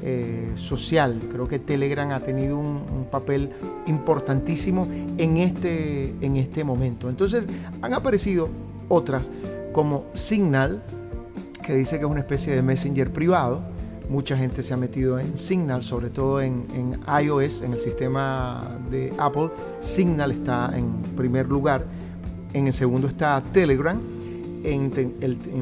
[0.03, 1.19] eh, social.
[1.31, 3.51] Creo que Telegram ha tenido un, papel
[3.85, 4.85] importantísimo
[5.17, 7.09] en este, en este momento.
[7.09, 7.45] Entonces
[7.81, 8.49] han aparecido
[8.89, 9.29] otras
[9.71, 10.83] como Signal,
[11.65, 13.61] que dice que es una especie de messenger privado.
[14.09, 18.77] Mucha gente se ha metido en Signal, sobre todo en, en iOS, en el sistema
[18.91, 19.49] de Apple.
[19.79, 21.85] Signal está en primer lugar.
[22.53, 23.99] En el segundo está Telegram.
[24.63, 24.89] En,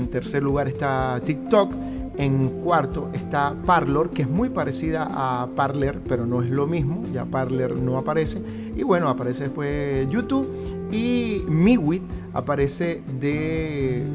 [0.10, 1.74] tercer lugar está TikTok
[2.18, 7.04] en cuarto está Parlor, que es muy parecida a Parler, pero no es lo mismo.
[7.14, 8.42] Ya Parler no aparece.
[8.76, 10.48] Y bueno, aparece después YouTube.
[10.92, 14.06] Y Miwit aparece de,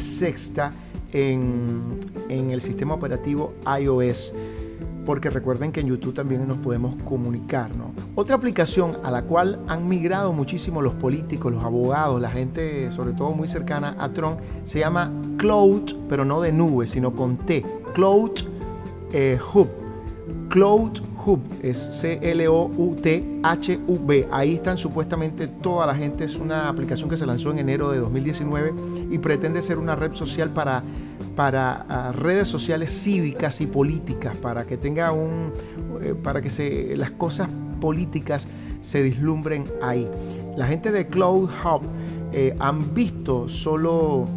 [0.00, 0.72] sexta
[1.12, 4.32] en el sistema operativo iOS
[5.10, 7.74] porque recuerden que en YouTube también nos podemos comunicar.
[7.74, 7.90] ¿no?
[8.14, 13.12] Otra aplicación a la cual han migrado muchísimo los políticos, los abogados, la gente sobre
[13.14, 17.64] todo muy cercana a Trump, se llama Cloud, pero no de nube, sino con T.
[17.92, 18.30] Cloud
[19.12, 19.68] eh, Hub.
[20.48, 23.08] Cloud Hub es C-L-O-U-T-H-U-B.
[24.30, 26.24] Ahí están supuestamente toda la gente.
[26.24, 28.74] Es una aplicación que se lanzó en enero de 2019
[29.10, 30.82] y pretende ser una red social para
[31.36, 35.52] para ah, redes sociales cívicas y políticas, para que tenga un,
[36.02, 37.48] eh, para que se, las cosas
[37.80, 38.46] políticas
[38.82, 40.08] se dislumbren ahí.
[40.56, 41.82] La gente de Cloud Hub
[42.32, 44.28] eh, han visto solo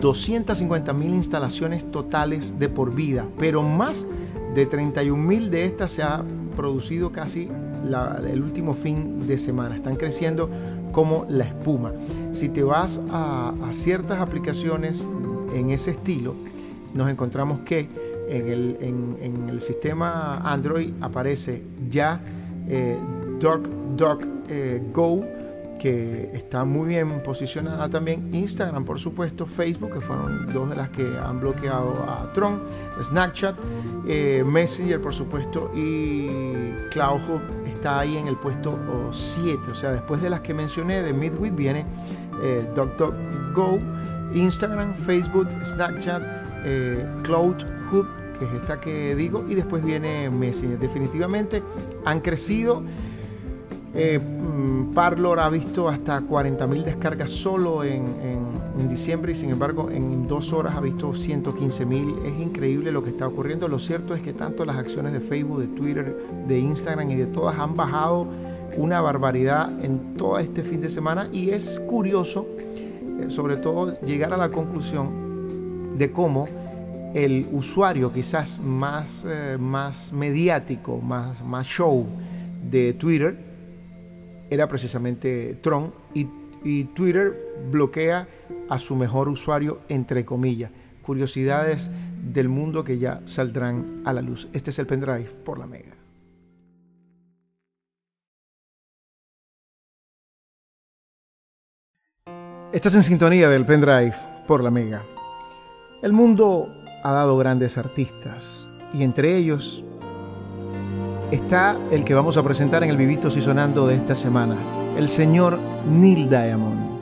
[0.00, 4.06] 250 mil instalaciones totales de por vida, pero más
[4.54, 6.22] de 31 mil de estas se ha
[6.56, 7.48] producido casi
[8.30, 9.76] el último fin de semana.
[9.76, 10.50] Están creciendo
[10.92, 11.92] como la espuma.
[12.32, 15.06] Si te vas a, ciertas aplicaciones
[15.54, 16.34] en ese estilo,
[16.94, 17.88] nos encontramos que
[18.28, 22.20] en el, sistema Android aparece ya
[22.68, 22.96] eh,
[24.48, 25.37] eh, Go
[25.78, 28.34] que está muy bien posicionada también.
[28.34, 32.62] Instagram, por supuesto, Facebook, que fueron dos de las que han bloqueado a Tron,
[33.02, 33.56] Snapchat,
[34.06, 36.28] eh, Messenger, por supuesto, y
[36.90, 37.20] Cloud
[37.66, 38.78] está ahí en el puesto
[39.12, 39.70] 7.
[39.70, 41.86] O sea, después de las que mencioné de Midwit viene
[42.42, 42.68] eh,
[43.54, 43.78] Go
[44.34, 46.22] Instagram, Facebook, Snapchat,
[46.64, 47.56] eh, Cloud
[47.92, 48.06] Hub,
[48.38, 50.78] que es esta que digo, y después viene Messenger.
[50.78, 51.62] Definitivamente
[52.04, 52.82] han crecido
[53.94, 59.90] Eh, mm, Parlor ha visto hasta 40.000 descargas solo en, en, diciembre y sin embargo
[59.90, 62.24] en dos horas ha visto 115.000.
[62.24, 63.68] Es increíble lo que está ocurriendo.
[63.68, 67.26] Lo cierto es que tanto las acciones de Facebook, de Twitter, de Instagram y de
[67.26, 68.26] todas han bajado
[68.76, 72.46] una barbaridad en todo este fin de semana y es curioso
[73.20, 76.46] eh, sobre todo llegar a la conclusión de cómo
[77.14, 82.06] el usuario quizás más, eh, más mediático, más, más show
[82.70, 83.47] de Twitter
[84.50, 86.28] era precisamente Tron y,
[86.64, 88.28] y Twitter bloquea
[88.68, 90.70] a su mejor usuario entre comillas.
[91.02, 91.90] Curiosidades
[92.22, 94.48] del mundo que ya saldrán a la luz.
[94.52, 95.94] Este es el pendrive por la Mega.
[102.70, 104.14] Estás en sintonía del pendrive
[104.46, 105.02] por la Mega.
[106.02, 106.68] El mundo
[107.02, 109.84] ha dado grandes artistas y entre ellos
[111.30, 114.56] está el que vamos a presentar en el Vivito y Sonando de esta semana,
[114.96, 116.98] el señor Neil Diamond.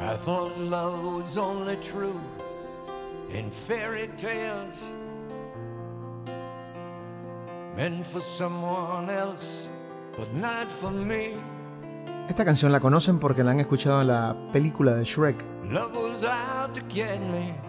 [0.00, 2.14] I thought love was only true
[3.30, 4.90] in fairy tales,
[7.76, 9.68] meant for someone else,
[10.16, 11.30] but not for me.
[12.28, 15.36] Esta canción la conocen porque la han escuchado en la película de Shrek.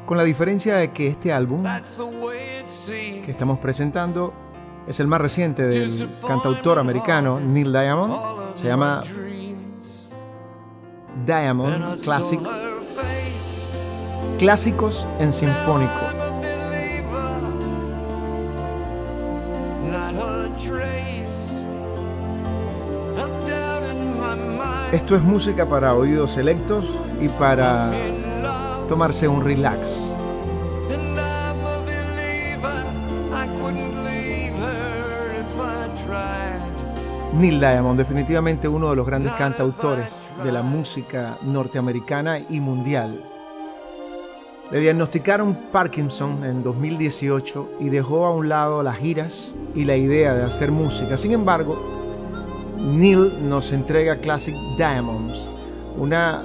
[0.06, 1.63] Con la diferencia de que este álbum
[3.26, 4.34] que estamos presentando
[4.88, 8.15] es el más reciente del cantautor americano Neil Diamond.
[8.56, 9.04] Se llama
[11.26, 12.63] Diamond Classics.
[14.39, 15.91] Clásicos en sinfónico.
[24.91, 26.86] Esto es música para oídos selectos
[27.19, 27.91] y para
[28.88, 30.07] tomarse un relax.
[37.38, 43.23] Neil Diamond, definitivamente uno de los grandes cantautores de la música norteamericana y mundial.
[44.71, 50.34] Le diagnosticaron Parkinson en 2018 y dejó a un lado las giras y la idea
[50.34, 51.15] de hacer música.
[51.15, 51.78] Sin embargo,
[52.80, 55.47] Neil nos entrega Classic Diamonds,
[55.95, 56.41] una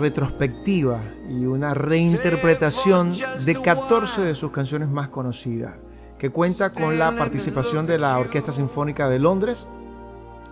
[0.00, 5.74] retrospectiva y una reinterpretación de 14 de sus canciones más conocidas,
[6.18, 9.68] que cuenta con la participación de la Orquesta Sinfónica de Londres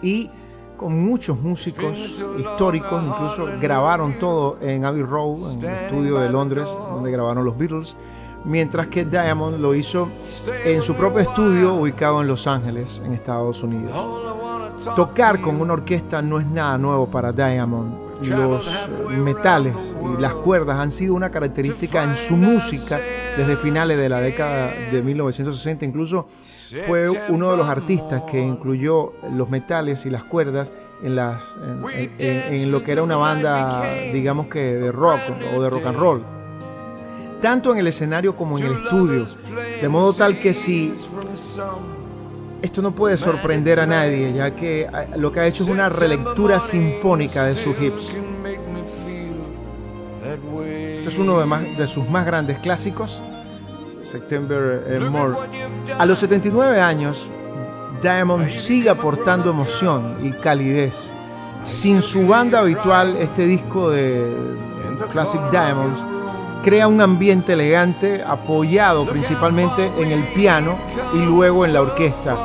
[0.02, 0.30] y
[0.76, 6.68] con muchos músicos históricos, incluso grabaron todo en Abbey Road, en el estudio de Londres,
[6.90, 7.96] donde grabaron los Beatles,
[8.44, 10.08] mientras que Diamond lo hizo
[10.64, 13.92] en su propio estudio ubicado en Los Ángeles, en Estados Unidos.
[14.96, 18.02] Tocar con una orquesta no es nada nuevo para Diamond.
[18.22, 18.64] Los
[19.10, 19.74] metales
[20.16, 23.00] y las cuerdas han sido una característica en su música
[23.36, 25.84] desde finales de la década de 1960.
[25.84, 26.26] Incluso
[26.86, 31.56] fue uno de los artistas que incluyó los metales y las cuerdas en, las,
[32.18, 33.82] en, lo que era una banda,
[34.12, 35.20] digamos que de rock
[35.56, 36.24] o de rock and roll.
[37.40, 39.26] Tanto en el escenario como en el estudio.
[39.80, 40.94] De modo tal que si
[42.62, 45.88] esto no puede sorprender a nadie, ya que ah, lo que ha hecho es una
[45.88, 48.16] relectura sinfónica de sus hits.
[50.98, 53.20] Esto es uno de, de sus más grandes clásicos,
[54.12, 55.34] September eh, More.
[55.98, 57.30] A los 79 años,
[58.02, 61.12] Diamond sigue aportando emoción y calidez.
[61.64, 64.22] Sin su banda habitual, este disco de
[65.10, 66.04] Classic Diamonds
[66.62, 70.76] crea un ambiente elegante apoyado principalmente en el piano
[71.14, 72.36] y luego en la orquesta.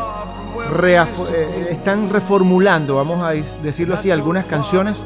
[0.84, 5.06] Eh, están reformulando, vamos a decirlo así, algunas canciones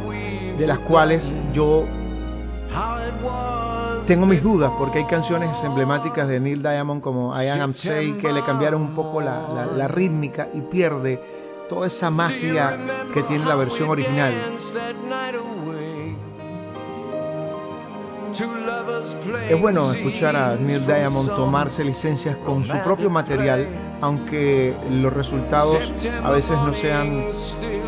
[0.58, 1.86] de las cuales yo
[4.12, 8.34] tengo mis dudas porque hay canciones emblemáticas de Neil Diamond como I Am Say que
[8.34, 11.17] le cambiaron un poco la, la, rítmica y pierde
[11.69, 12.78] toda esa magia
[13.13, 14.34] que tiene la versión original.
[19.50, 23.65] Es bueno escuchar a Neil Diamond tomarse licencias con su propio material,
[24.02, 25.89] aunque los resultados
[26.21, 27.28] a veces no sean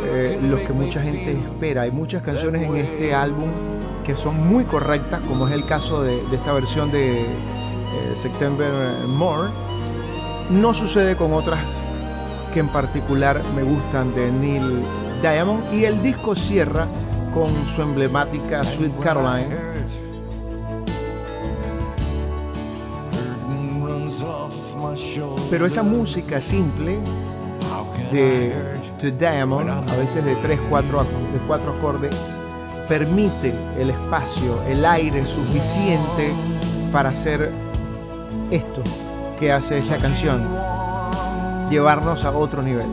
[0.06, 1.82] eh, los que mucha gente espera.
[1.82, 3.73] Hay muchas canciones en este álbum
[4.04, 7.26] que son muy correctas, como es el caso de, esta versión de eh,
[8.16, 8.72] September
[9.08, 9.50] More.
[10.50, 11.60] No sucede con otras
[12.54, 14.84] que en particular me gustan de Neil
[15.22, 16.88] Diamond y el disco cierra
[17.34, 19.74] con su emblemática Sweet Caroline.
[25.50, 27.00] Pero esa música simple
[28.12, 28.54] de
[29.00, 31.00] The Diamond, a veces de 3, 4,
[31.34, 32.16] de cuatro acordes,
[32.88, 36.34] permite el espacio, el aire suficiente
[36.92, 37.52] para hacer
[38.52, 38.82] esto
[39.40, 40.48] que hace esta canción,
[41.70, 42.88] llevarnos a otro nivel.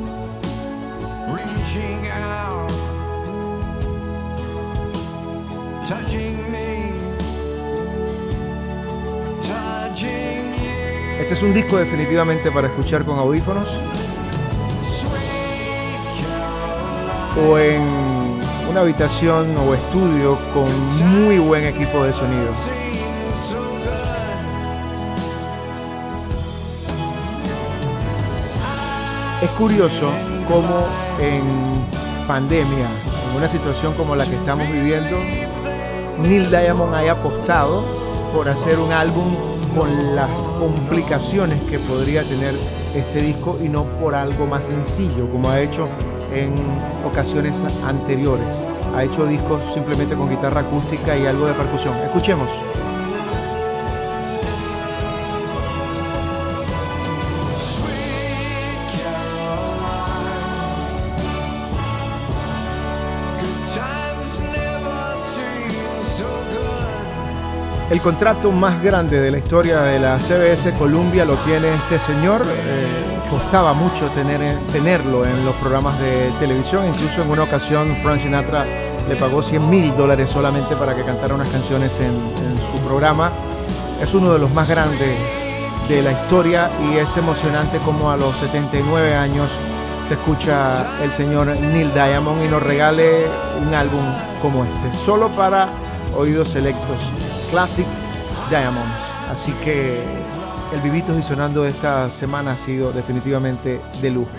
[11.21, 13.69] Este es un disco definitivamente para escuchar con audífonos
[17.37, 18.10] o en
[18.71, 20.69] una habitación o estudio con
[21.25, 22.53] muy buen equipo de sonido.
[29.43, 30.13] Es curioso
[30.47, 30.87] cómo
[31.19, 31.43] en
[32.29, 32.87] pandemia,
[33.31, 35.17] en una situación como la que estamos viviendo,
[36.23, 37.83] Neil Diamond haya apostado
[38.33, 39.35] por hacer un álbum
[39.77, 42.55] con las complicaciones que podría tener
[42.95, 45.89] este disco y no por algo más sencillo como ha hecho
[46.33, 46.55] en
[47.05, 48.55] ocasiones anteriores.
[48.95, 51.97] Ha hecho discos simplemente con guitarra acústica y algo de percusión.
[51.99, 52.51] Escuchemos.
[67.91, 72.43] El contrato más grande de la historia de la CBS Columbia lo tiene este señor.
[72.47, 76.87] Eh, costaba mucho tener, tenerlo en los programas de televisión.
[76.87, 78.67] Incluso en una ocasión Frank Sinatra
[79.09, 83.31] le pagó 100 mil dólares solamente para que cantara unas canciones en, en su programa.
[84.03, 85.17] Es uno de los más grandes
[85.89, 89.51] de la historia y es emocionante como a los 79 años
[90.11, 93.27] se escucha el señor Neil Diamond y nos regale
[93.65, 94.03] un álbum
[94.43, 95.69] como este, solo para
[96.17, 97.13] oídos selectos.
[97.49, 97.87] Classic
[98.49, 99.05] Diamonds.
[99.31, 100.03] Así que
[100.73, 104.31] el vivito y sonando esta semana ha sido definitivamente de lujo.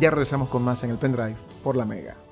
[0.00, 2.25] Ya regresamos con más en el pendrive por la Mega.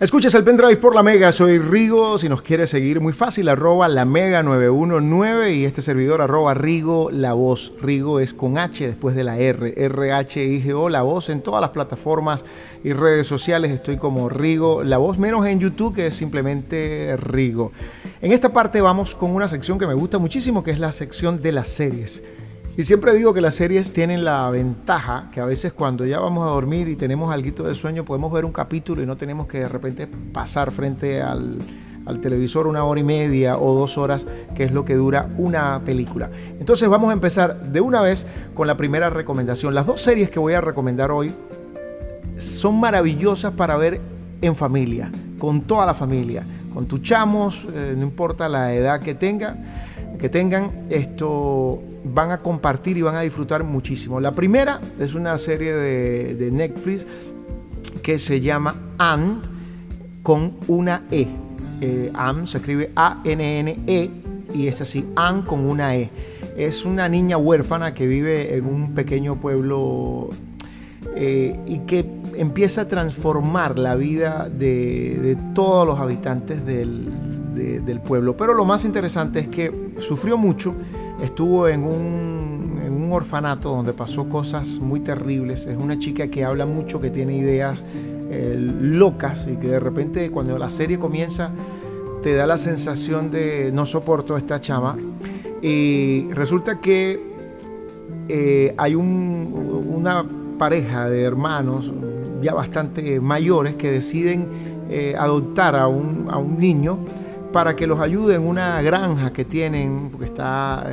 [0.00, 3.86] Escuchas el pendrive por la Mega, soy Rigo, si nos quieres seguir muy fácil, arroba
[3.86, 7.72] la Mega 919 y este servidor arroba Rigo La Voz.
[7.80, 12.44] Rigo es con H después de la R, R-H-I-G-O, La Voz en todas las plataformas
[12.82, 17.70] y redes sociales, estoy como Rigo La Voz, menos en YouTube que es simplemente Rigo.
[18.20, 21.40] En esta parte vamos con una sección que me gusta muchísimo, que es la sección
[21.40, 22.24] de las series.
[22.76, 26.44] Y siempre digo que las series tienen la ventaja que a veces cuando ya vamos
[26.44, 29.60] a dormir y tenemos algo de sueño podemos ver un capítulo y no tenemos que
[29.60, 31.58] de repente pasar frente al,
[32.20, 36.30] televisor una hora y media o dos horas, que es lo que dura una película.
[36.58, 39.72] Entonces vamos a empezar de una vez con la primera recomendación.
[39.72, 41.32] Las dos series que voy a recomendar hoy
[42.38, 44.00] son maravillosas para ver
[44.42, 46.42] en familia, con toda la familia,
[46.74, 49.56] con tus chamos, eh, no importa la edad que tenga
[50.18, 54.20] que tengan, esto van a compartir y van a disfrutar muchísimo.
[54.20, 57.06] La primera es una serie de, Netflix
[58.02, 59.40] que se llama Anne
[60.22, 61.26] con una E.
[61.80, 62.12] Eh,
[62.44, 64.10] se escribe A-N-N-E
[64.54, 66.10] y es así, Anne con una E.
[66.56, 70.30] Es una niña huérfana que vive en un pequeño pueblo
[71.16, 72.04] eh, y que
[72.36, 77.08] empieza a transformar la vida de, todos los habitantes del,
[77.54, 78.36] del pueblo.
[78.36, 80.74] Pero lo más interesante es que sufrió mucho,
[81.22, 85.66] estuvo en un, en un, orfanato donde pasó cosas muy terribles.
[85.66, 87.84] Es una chica que habla mucho, que tiene ideas
[88.30, 91.50] eh, locas y que de repente cuando la serie comienza
[92.22, 94.96] te da la sensación de no soporto a esta chama.
[95.62, 97.20] Y resulta que
[98.28, 100.24] eh, hay una
[100.58, 101.92] pareja de hermanos
[102.42, 104.48] ya bastante mayores que deciden
[104.90, 106.98] eh, adoptar a un, a un niño
[107.54, 110.90] para que los ayude en una granja que tienen, porque está,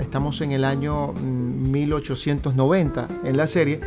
[0.00, 3.80] estamos en el año 1890 mm, en la serie,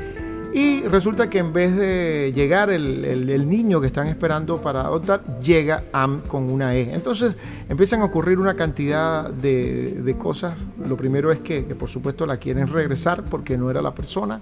[0.53, 5.85] y resulta que en vez de llegar el, niño que están esperando para adoptar, llega
[5.93, 6.93] Am con una E.
[6.93, 7.37] Entonces
[7.69, 10.59] empiezan a ocurrir una cantidad de, cosas.
[10.89, 14.41] Lo primero es que, que por supuesto la quieren regresar porque no era la persona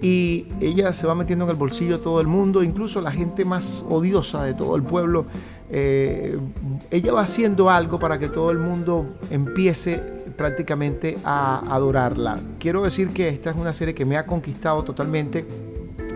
[0.00, 3.44] y ella se va metiendo en el bolsillo de todo el mundo, incluso la gente
[3.44, 5.26] más odiosa de todo el pueblo
[5.70, 6.38] eh,
[6.90, 9.96] ella va haciendo algo para que todo el mundo empiece
[10.36, 12.38] prácticamente a adorarla.
[12.58, 15.44] Quiero decir que esta es una serie que me ha conquistado totalmente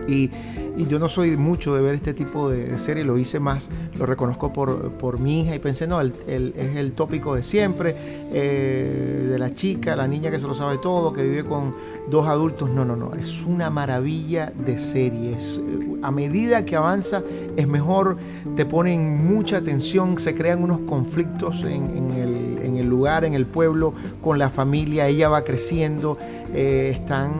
[0.07, 0.29] y
[0.75, 4.05] y yo no soy mucho de ver este tipo de serie, lo hice más, lo
[4.05, 7.95] reconozco por, por mi hija y pensé, no, el, es el tópico de siempre,
[8.31, 11.75] eh, de la chica, la niña que se lo sabe todo, que vive con
[12.09, 12.69] dos adultos.
[12.71, 15.61] No, no, no, es una maravilla de series.
[16.01, 17.21] A medida que avanza
[17.55, 18.17] es mejor,
[18.55, 23.45] te ponen mucha atención, se crean unos conflictos en, el, en el, lugar, en el
[23.45, 26.17] pueblo, con la familia, ella va creciendo,
[26.53, 27.31] eh, están...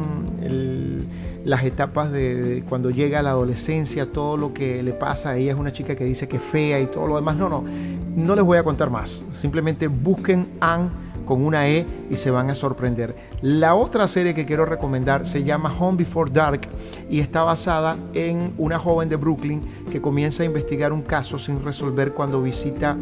[0.41, 1.07] El,
[1.45, 5.35] las etapas de, cuando llega la adolescencia, todo lo que le pasa.
[5.35, 7.35] Ella es una chica que dice que es fea y todo lo demás.
[7.35, 7.63] No, no,
[8.15, 9.23] no les voy a contar más.
[9.33, 10.89] Simplemente busquen Anne
[11.25, 13.15] con una E y se van a sorprender.
[13.41, 16.61] La otra serie que quiero recomendar se llama Home Before Dark
[17.09, 21.63] y está basada en una joven de Brooklyn que comienza a investigar un caso sin
[21.63, 22.97] resolver cuando visita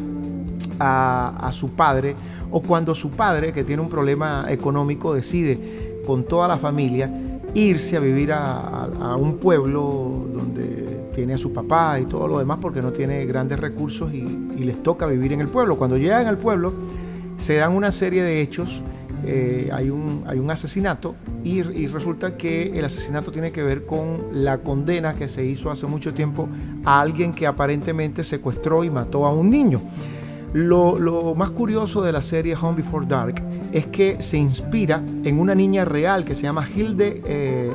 [0.80, 2.16] a, su padre
[2.50, 7.10] o cuando su padre, que tiene un problema económico, decide con toda la familia
[7.54, 12.60] irse a vivir a, un pueblo donde tiene a su papá y todo lo demás
[12.62, 15.78] porque no tiene grandes recursos y, les toca vivir en el pueblo.
[15.78, 16.74] Cuando llegan al pueblo
[17.38, 18.84] se dan una serie de hechos
[19.24, 24.44] eh, hay, un, hay un asesinato y, resulta que el asesinato tiene que ver con
[24.44, 26.48] la condena que se hizo hace mucho tiempo
[26.86, 29.82] a alguien que aparentemente secuestró y mató a un niño.
[30.54, 33.42] Lo, más curioso de la serie Home Before Dark
[33.72, 37.72] es que se inspira en una niña real que se llama Hilde eh,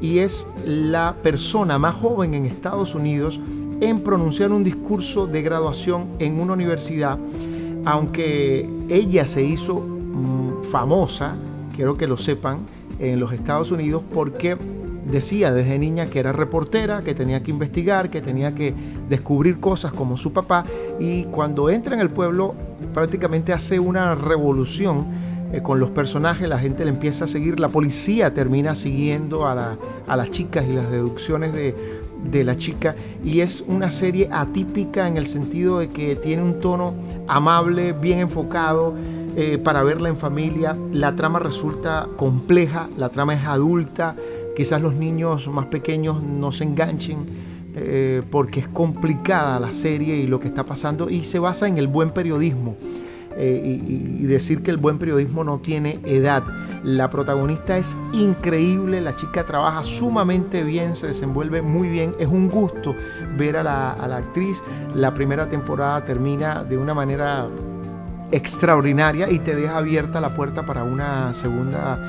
[0.00, 3.40] y es la persona más joven en Estados Unidos
[3.80, 7.18] en pronunciar un discurso de graduación en una universidad,
[7.84, 9.84] aunque ella se hizo
[10.70, 11.36] famosa,
[11.74, 12.60] quiero que lo sepan,
[12.98, 14.56] en los Estados Unidos porque
[15.10, 18.74] decía desde niña que era reportera, que tenía que investigar, que tenía que
[19.08, 20.64] descubrir cosas como su papá
[20.98, 22.54] y cuando entra en el pueblo
[22.92, 25.06] prácticamente hace una revolución
[25.52, 29.76] eh, con los personajes, la gente le empieza a seguir, la policía termina siguiendo a,
[30.06, 31.74] las chicas y las deducciones de,
[32.30, 36.58] de la chica y es una serie atípica en el sentido de que tiene un
[36.58, 36.94] tono
[37.28, 38.94] amable, bien enfocado,
[39.38, 40.74] eh, para verla en familia.
[40.92, 44.16] La trama resulta compleja, la trama es adulta,
[44.56, 47.26] quizás los niños más pequeños no se enganchen
[47.74, 51.76] eh, porque es complicada la serie y lo que está pasando y se basa en
[51.76, 52.76] el buen periodismo.
[53.38, 56.42] Eh, y, decir que el buen periodismo no tiene edad.
[56.82, 62.48] La protagonista es increíble, la chica trabaja sumamente bien, se desenvuelve muy bien, es un
[62.48, 62.94] gusto
[63.36, 64.62] ver a la, a la actriz.
[64.94, 67.46] La primera temporada termina de una manera
[68.32, 72.00] extraordinaria y te deja abierta la puerta para una segunda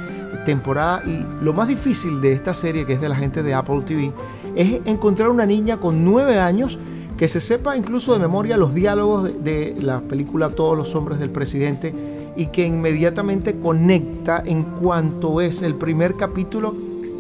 [0.46, 1.04] temporada.
[1.06, 4.12] Y lo más difícil de esta serie, que es de la gente de Apple TV,
[4.56, 6.80] es encontrar una niña con nueve años
[7.18, 11.32] que se sepa incluso de memoria los diálogos de, la película Todos los hombres del
[11.32, 11.94] presidente
[12.36, 16.76] y que inmediatamente conecta en cuanto es el primer capítulo,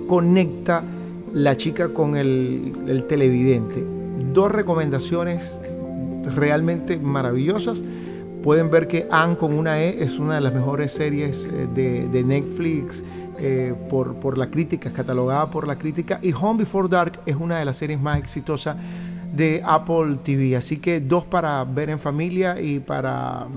[0.07, 0.83] conecta
[1.33, 3.83] la chica con el, el televidente.
[4.33, 5.59] Dos recomendaciones
[6.35, 7.81] realmente maravillosas
[8.47, 12.23] pueden ver que Anne con una E es una de las mejores series eh, de,
[12.23, 13.03] Netflix
[13.39, 16.17] eh, por, la crítica, catalogada por la crítica.
[16.21, 18.77] Y Home Before Dark es una de las series más exitosas
[19.35, 20.55] de Apple TV.
[20.55, 23.47] Así que dos para ver en familia y para,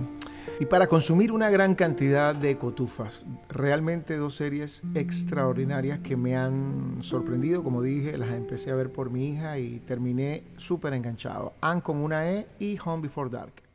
[0.58, 3.24] y para consumir una gran cantidad de cotufas.
[3.48, 7.62] Realmente dos series extraordinarias que me han sorprendido.
[7.62, 11.52] Como dije, las empecé a ver por mi hija y terminé súper enganchado.
[11.60, 13.69] Anne con una E y Home Before Dark.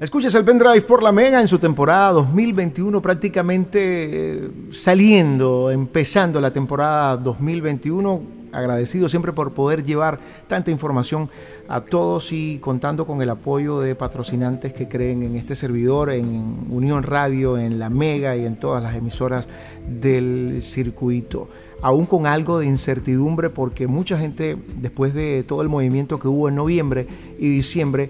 [0.00, 6.52] Escuchas el pendrive por la Mega en su temporada 2021, prácticamente eh, saliendo, empezando la
[6.52, 8.20] temporada 2021.
[8.52, 11.30] Agradecido siempre por poder llevar tanta información
[11.68, 16.66] a todos y contando con el apoyo de patrocinantes que creen en este servidor, en
[16.70, 19.46] Unión Radio, en la Mega y en todas las emisoras
[19.88, 21.48] del circuito
[21.84, 26.48] aún con algo de incertidumbre porque mucha gente después de todo el movimiento que hubo
[26.48, 27.06] en noviembre
[27.38, 28.08] y diciembre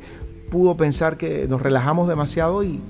[0.50, 2.80] pudo pensar que nos relajamos demasiado y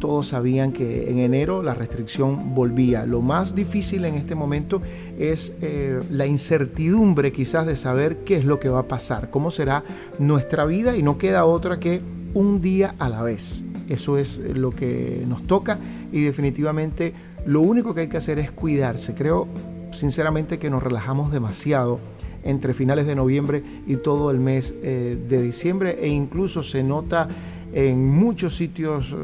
[0.00, 3.06] todos sabían que en enero la restricción volvía.
[3.06, 4.82] Lo más difícil en este momento
[5.18, 9.50] es eh, la incertidumbre quizás de saber qué es lo que va a pasar, cómo
[9.50, 9.82] será
[10.18, 12.02] nuestra vida y no queda otra que
[12.34, 13.64] un día a la vez.
[13.88, 15.78] Eso es lo que nos toca
[16.12, 17.12] y definitivamente
[17.46, 19.14] lo único que hay que hacer es cuidarse.
[19.14, 19.48] Creo
[19.92, 21.98] sinceramente que nos relajamos demasiado
[22.44, 25.98] entre finales de noviembre y todo el mes eh, de diciembre.
[26.00, 27.28] E incluso se nota
[27.72, 29.14] en muchos sitios eh,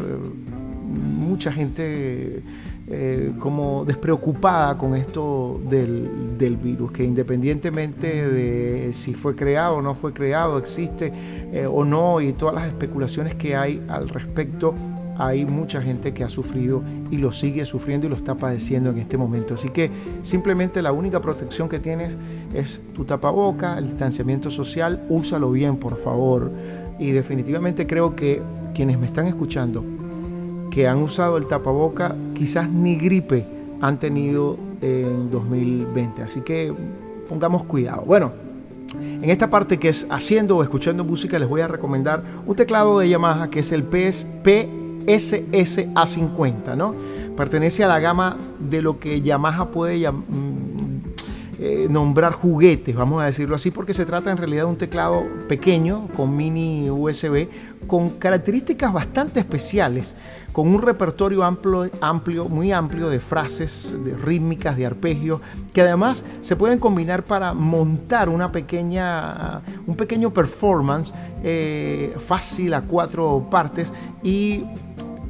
[1.18, 2.42] mucha gente
[2.92, 9.82] eh, como despreocupada con esto del, del, virus, que independientemente de si fue creado o
[9.82, 11.12] no fue creado, existe
[11.70, 14.74] o no, y todas las especulaciones que hay al respecto,
[15.20, 18.98] hay mucha gente que ha sufrido y lo sigue sufriendo y lo está padeciendo en
[18.98, 19.54] este momento.
[19.54, 19.90] Así que
[20.22, 22.16] simplemente la única protección que tienes
[22.54, 26.50] es tu tapaboca, el distanciamiento social, úsalo bien, por favor.
[26.98, 28.40] Y definitivamente creo que
[28.74, 29.84] quienes me están escuchando,
[30.70, 33.44] que han usado el tapaboca, quizás ni gripe
[33.82, 36.22] han tenido en 2020.
[36.22, 36.72] Así que
[37.28, 38.04] pongamos cuidado.
[38.06, 38.32] Bueno,
[38.98, 42.98] en esta parte que es haciendo o escuchando música, les voy a recomendar un teclado
[43.00, 46.94] de Yamaha que es el PSP SSA50, ¿no?
[47.36, 50.80] Pertenece a la gama de lo que Yamaha puede mm,
[51.58, 55.24] eh, nombrar juguetes, vamos a decirlo así, porque se trata en realidad de un teclado
[55.48, 57.48] pequeño con mini USB
[57.86, 60.14] con características bastante especiales,
[60.52, 65.40] con un repertorio amplio, amplio, muy amplio de frases, de rítmicas, de arpegios,
[65.72, 72.82] que además se pueden combinar para montar una pequeña, un pequeño performance eh, fácil a
[72.82, 73.92] cuatro partes
[74.22, 74.64] y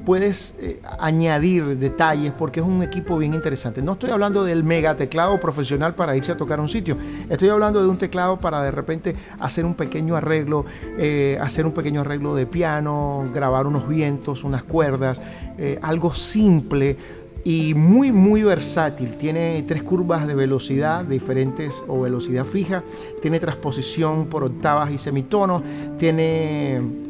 [0.05, 3.83] puedes eh, añadir detalles porque es un equipo bien interesante.
[3.83, 6.97] No estoy hablando del mega teclado profesional para irse a tocar un sitio.
[7.29, 10.65] Estoy hablando de un teclado para de repente hacer un pequeño arreglo,
[10.99, 15.21] eh, hacer un pequeño arreglo de piano, grabar unos vientos, unas cuerdas,
[15.59, 16.97] eh, algo simple
[17.45, 19.17] y muy muy versátil.
[19.17, 22.83] Tiene tres curvas de velocidad diferentes o velocidad fija.
[23.23, 25.63] Tiene transposición por octavas y semitonos.
[25.99, 27.10] Tiene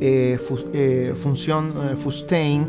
[0.00, 0.38] eh,
[0.74, 2.66] eh, función eh, Fustain.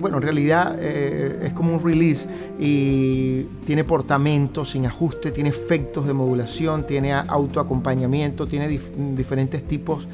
[0.00, 2.28] bueno, en realidad es como un release
[2.60, 10.06] y tiene portamento sin ajuste, tiene efectos de modulación, tiene autoacompañamiento, tiene diferentes tipos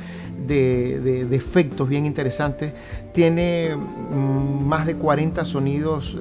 [0.47, 2.73] de, efectos bien interesantes.
[3.13, 6.17] Tiene mm, más de 40 sonidos,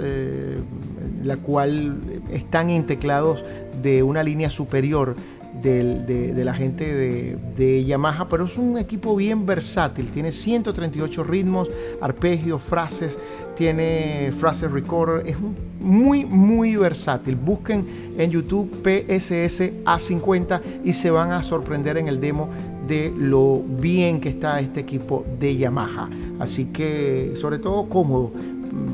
[1.24, 1.96] la cual
[2.32, 3.46] están en teclados
[3.84, 5.16] de una línea superior
[5.62, 10.08] de, la gente de, Yamaha, pero es un equipo bien versátil.
[10.08, 11.70] Tiene 138 ritmos,
[12.02, 13.18] arpegios, frases,
[13.56, 15.28] tiene frases recorder.
[15.28, 15.38] Es
[15.80, 17.36] muy, muy versátil.
[17.36, 17.86] Busquen
[18.18, 22.50] en YouTube PSS A50 y se van a sorprender en el demo
[22.88, 26.10] de lo bien que está este equipo de Yamaha.
[26.40, 28.32] Así que, sobre todo, cómodo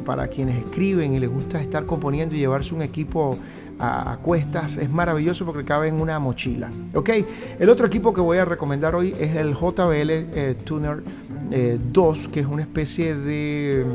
[0.06, 3.38] para quienes escriben y les gusta estar componiendo y llevarse un equipo
[3.80, 4.78] a, cuestas.
[4.78, 6.70] Es maravilloso porque cabe en una mochila.
[6.94, 7.10] ¿ok?
[7.60, 11.02] El otro equipo que voy a recomendar hoy es el JBL eh, Tuner
[11.50, 13.86] 2, eh, que es una especie de,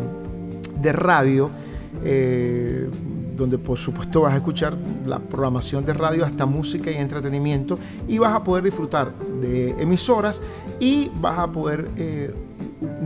[0.80, 1.51] de radio.
[2.03, 2.89] Eh,
[3.37, 4.76] donde por supuesto vas a escuchar
[5.07, 10.41] la programación de radio hasta música y entretenimiento y vas a poder disfrutar de emisoras
[10.78, 11.89] y vas a poder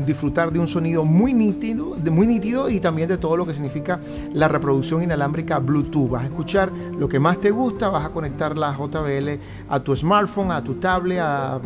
[0.07, 4.01] disfrutar de un sonido muy nítido, muy nítido y también de todo lo que significa
[4.33, 6.11] la reproducción inalámbrica Bluetooth.
[6.11, 9.95] Vas a escuchar lo que más te gusta, vas a conectar la JBL a tu
[9.95, 11.61] smartphone, a tu tablet, a,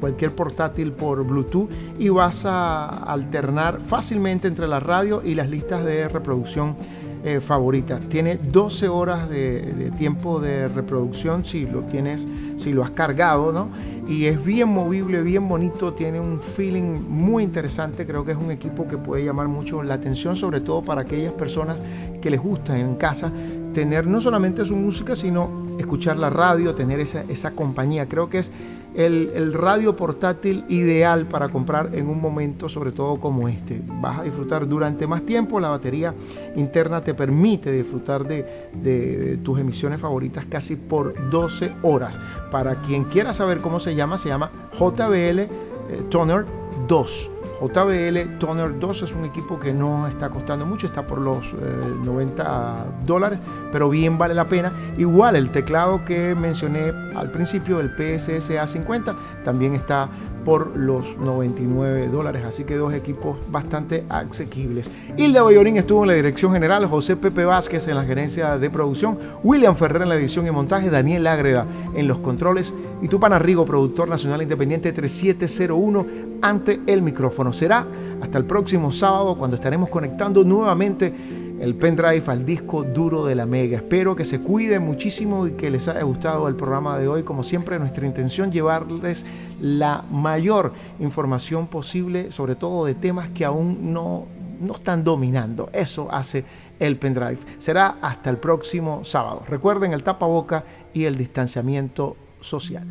[0.00, 5.84] cualquier portátil por Bluetooth y vas a alternar fácilmente entre la radio y las listas
[5.84, 6.76] de reproducción
[7.24, 8.00] eh, favoritas.
[8.02, 13.52] Tiene 12 horas de, de, tiempo de reproducción si lo tienes, si lo has cargado,
[13.52, 13.68] ¿no?
[14.08, 18.50] Y es bien movible, bien bonito, tiene un feeling muy interesante, creo que es un
[18.50, 21.80] equipo que puede llamar mucho la atención, sobre todo para aquellas personas
[22.22, 23.30] que les gusta en casa
[23.74, 28.08] tener no solamente su música, sino escuchar la radio, tener esa, esa compañía.
[28.08, 28.50] Creo que es
[28.98, 33.80] el, radio portátil ideal para comprar en un momento, sobre todo como este.
[33.86, 36.14] Vas a disfrutar durante más tiempo, la batería
[36.56, 42.18] interna te permite disfrutar de, tus emisiones favoritas casi por 12 horas.
[42.50, 45.48] Para quien quiera saber cómo se llama, se llama JBL eh,
[46.10, 46.44] Toner
[46.88, 47.30] 2.
[47.60, 52.42] JBL Toner 2 es un equipo que no está costando mucho, está por los 90
[52.42, 53.40] eh, dólares,
[53.72, 54.72] pero bien vale la pena.
[54.96, 60.08] Igual el teclado que mencioné al principio, el PSS A50, también está
[60.48, 62.42] por los 99 dólares.
[62.46, 64.90] Así que dos equipos bastante asequibles.
[65.18, 69.18] Hilda Bayorín estuvo en la dirección general, José Pepe Vázquez en la gerencia de producción,
[69.44, 73.66] William Ferrer en la edición y montaje, Daniel Ágreda en los controles y tu Rigo,
[73.66, 76.06] productor nacional independiente 3701
[76.40, 77.52] ante el micrófono.
[77.52, 77.86] Será
[78.22, 81.12] hasta el próximo sábado cuando estaremos conectando nuevamente
[81.60, 83.76] el pendrive al disco duro de la Mega.
[83.76, 87.22] Espero que se cuiden muchísimo y que les haya gustado el programa de hoy.
[87.22, 89.26] Como siempre, nuestra intención llevarles
[89.60, 94.26] la mayor información posible, sobre todo de temas que aún no,
[94.60, 95.68] no están dominando.
[95.72, 96.44] Eso hace
[96.78, 97.38] el pendrive.
[97.58, 99.42] Será hasta el próximo sábado.
[99.48, 102.86] Recuerden el tapaboca y el distanciamiento social.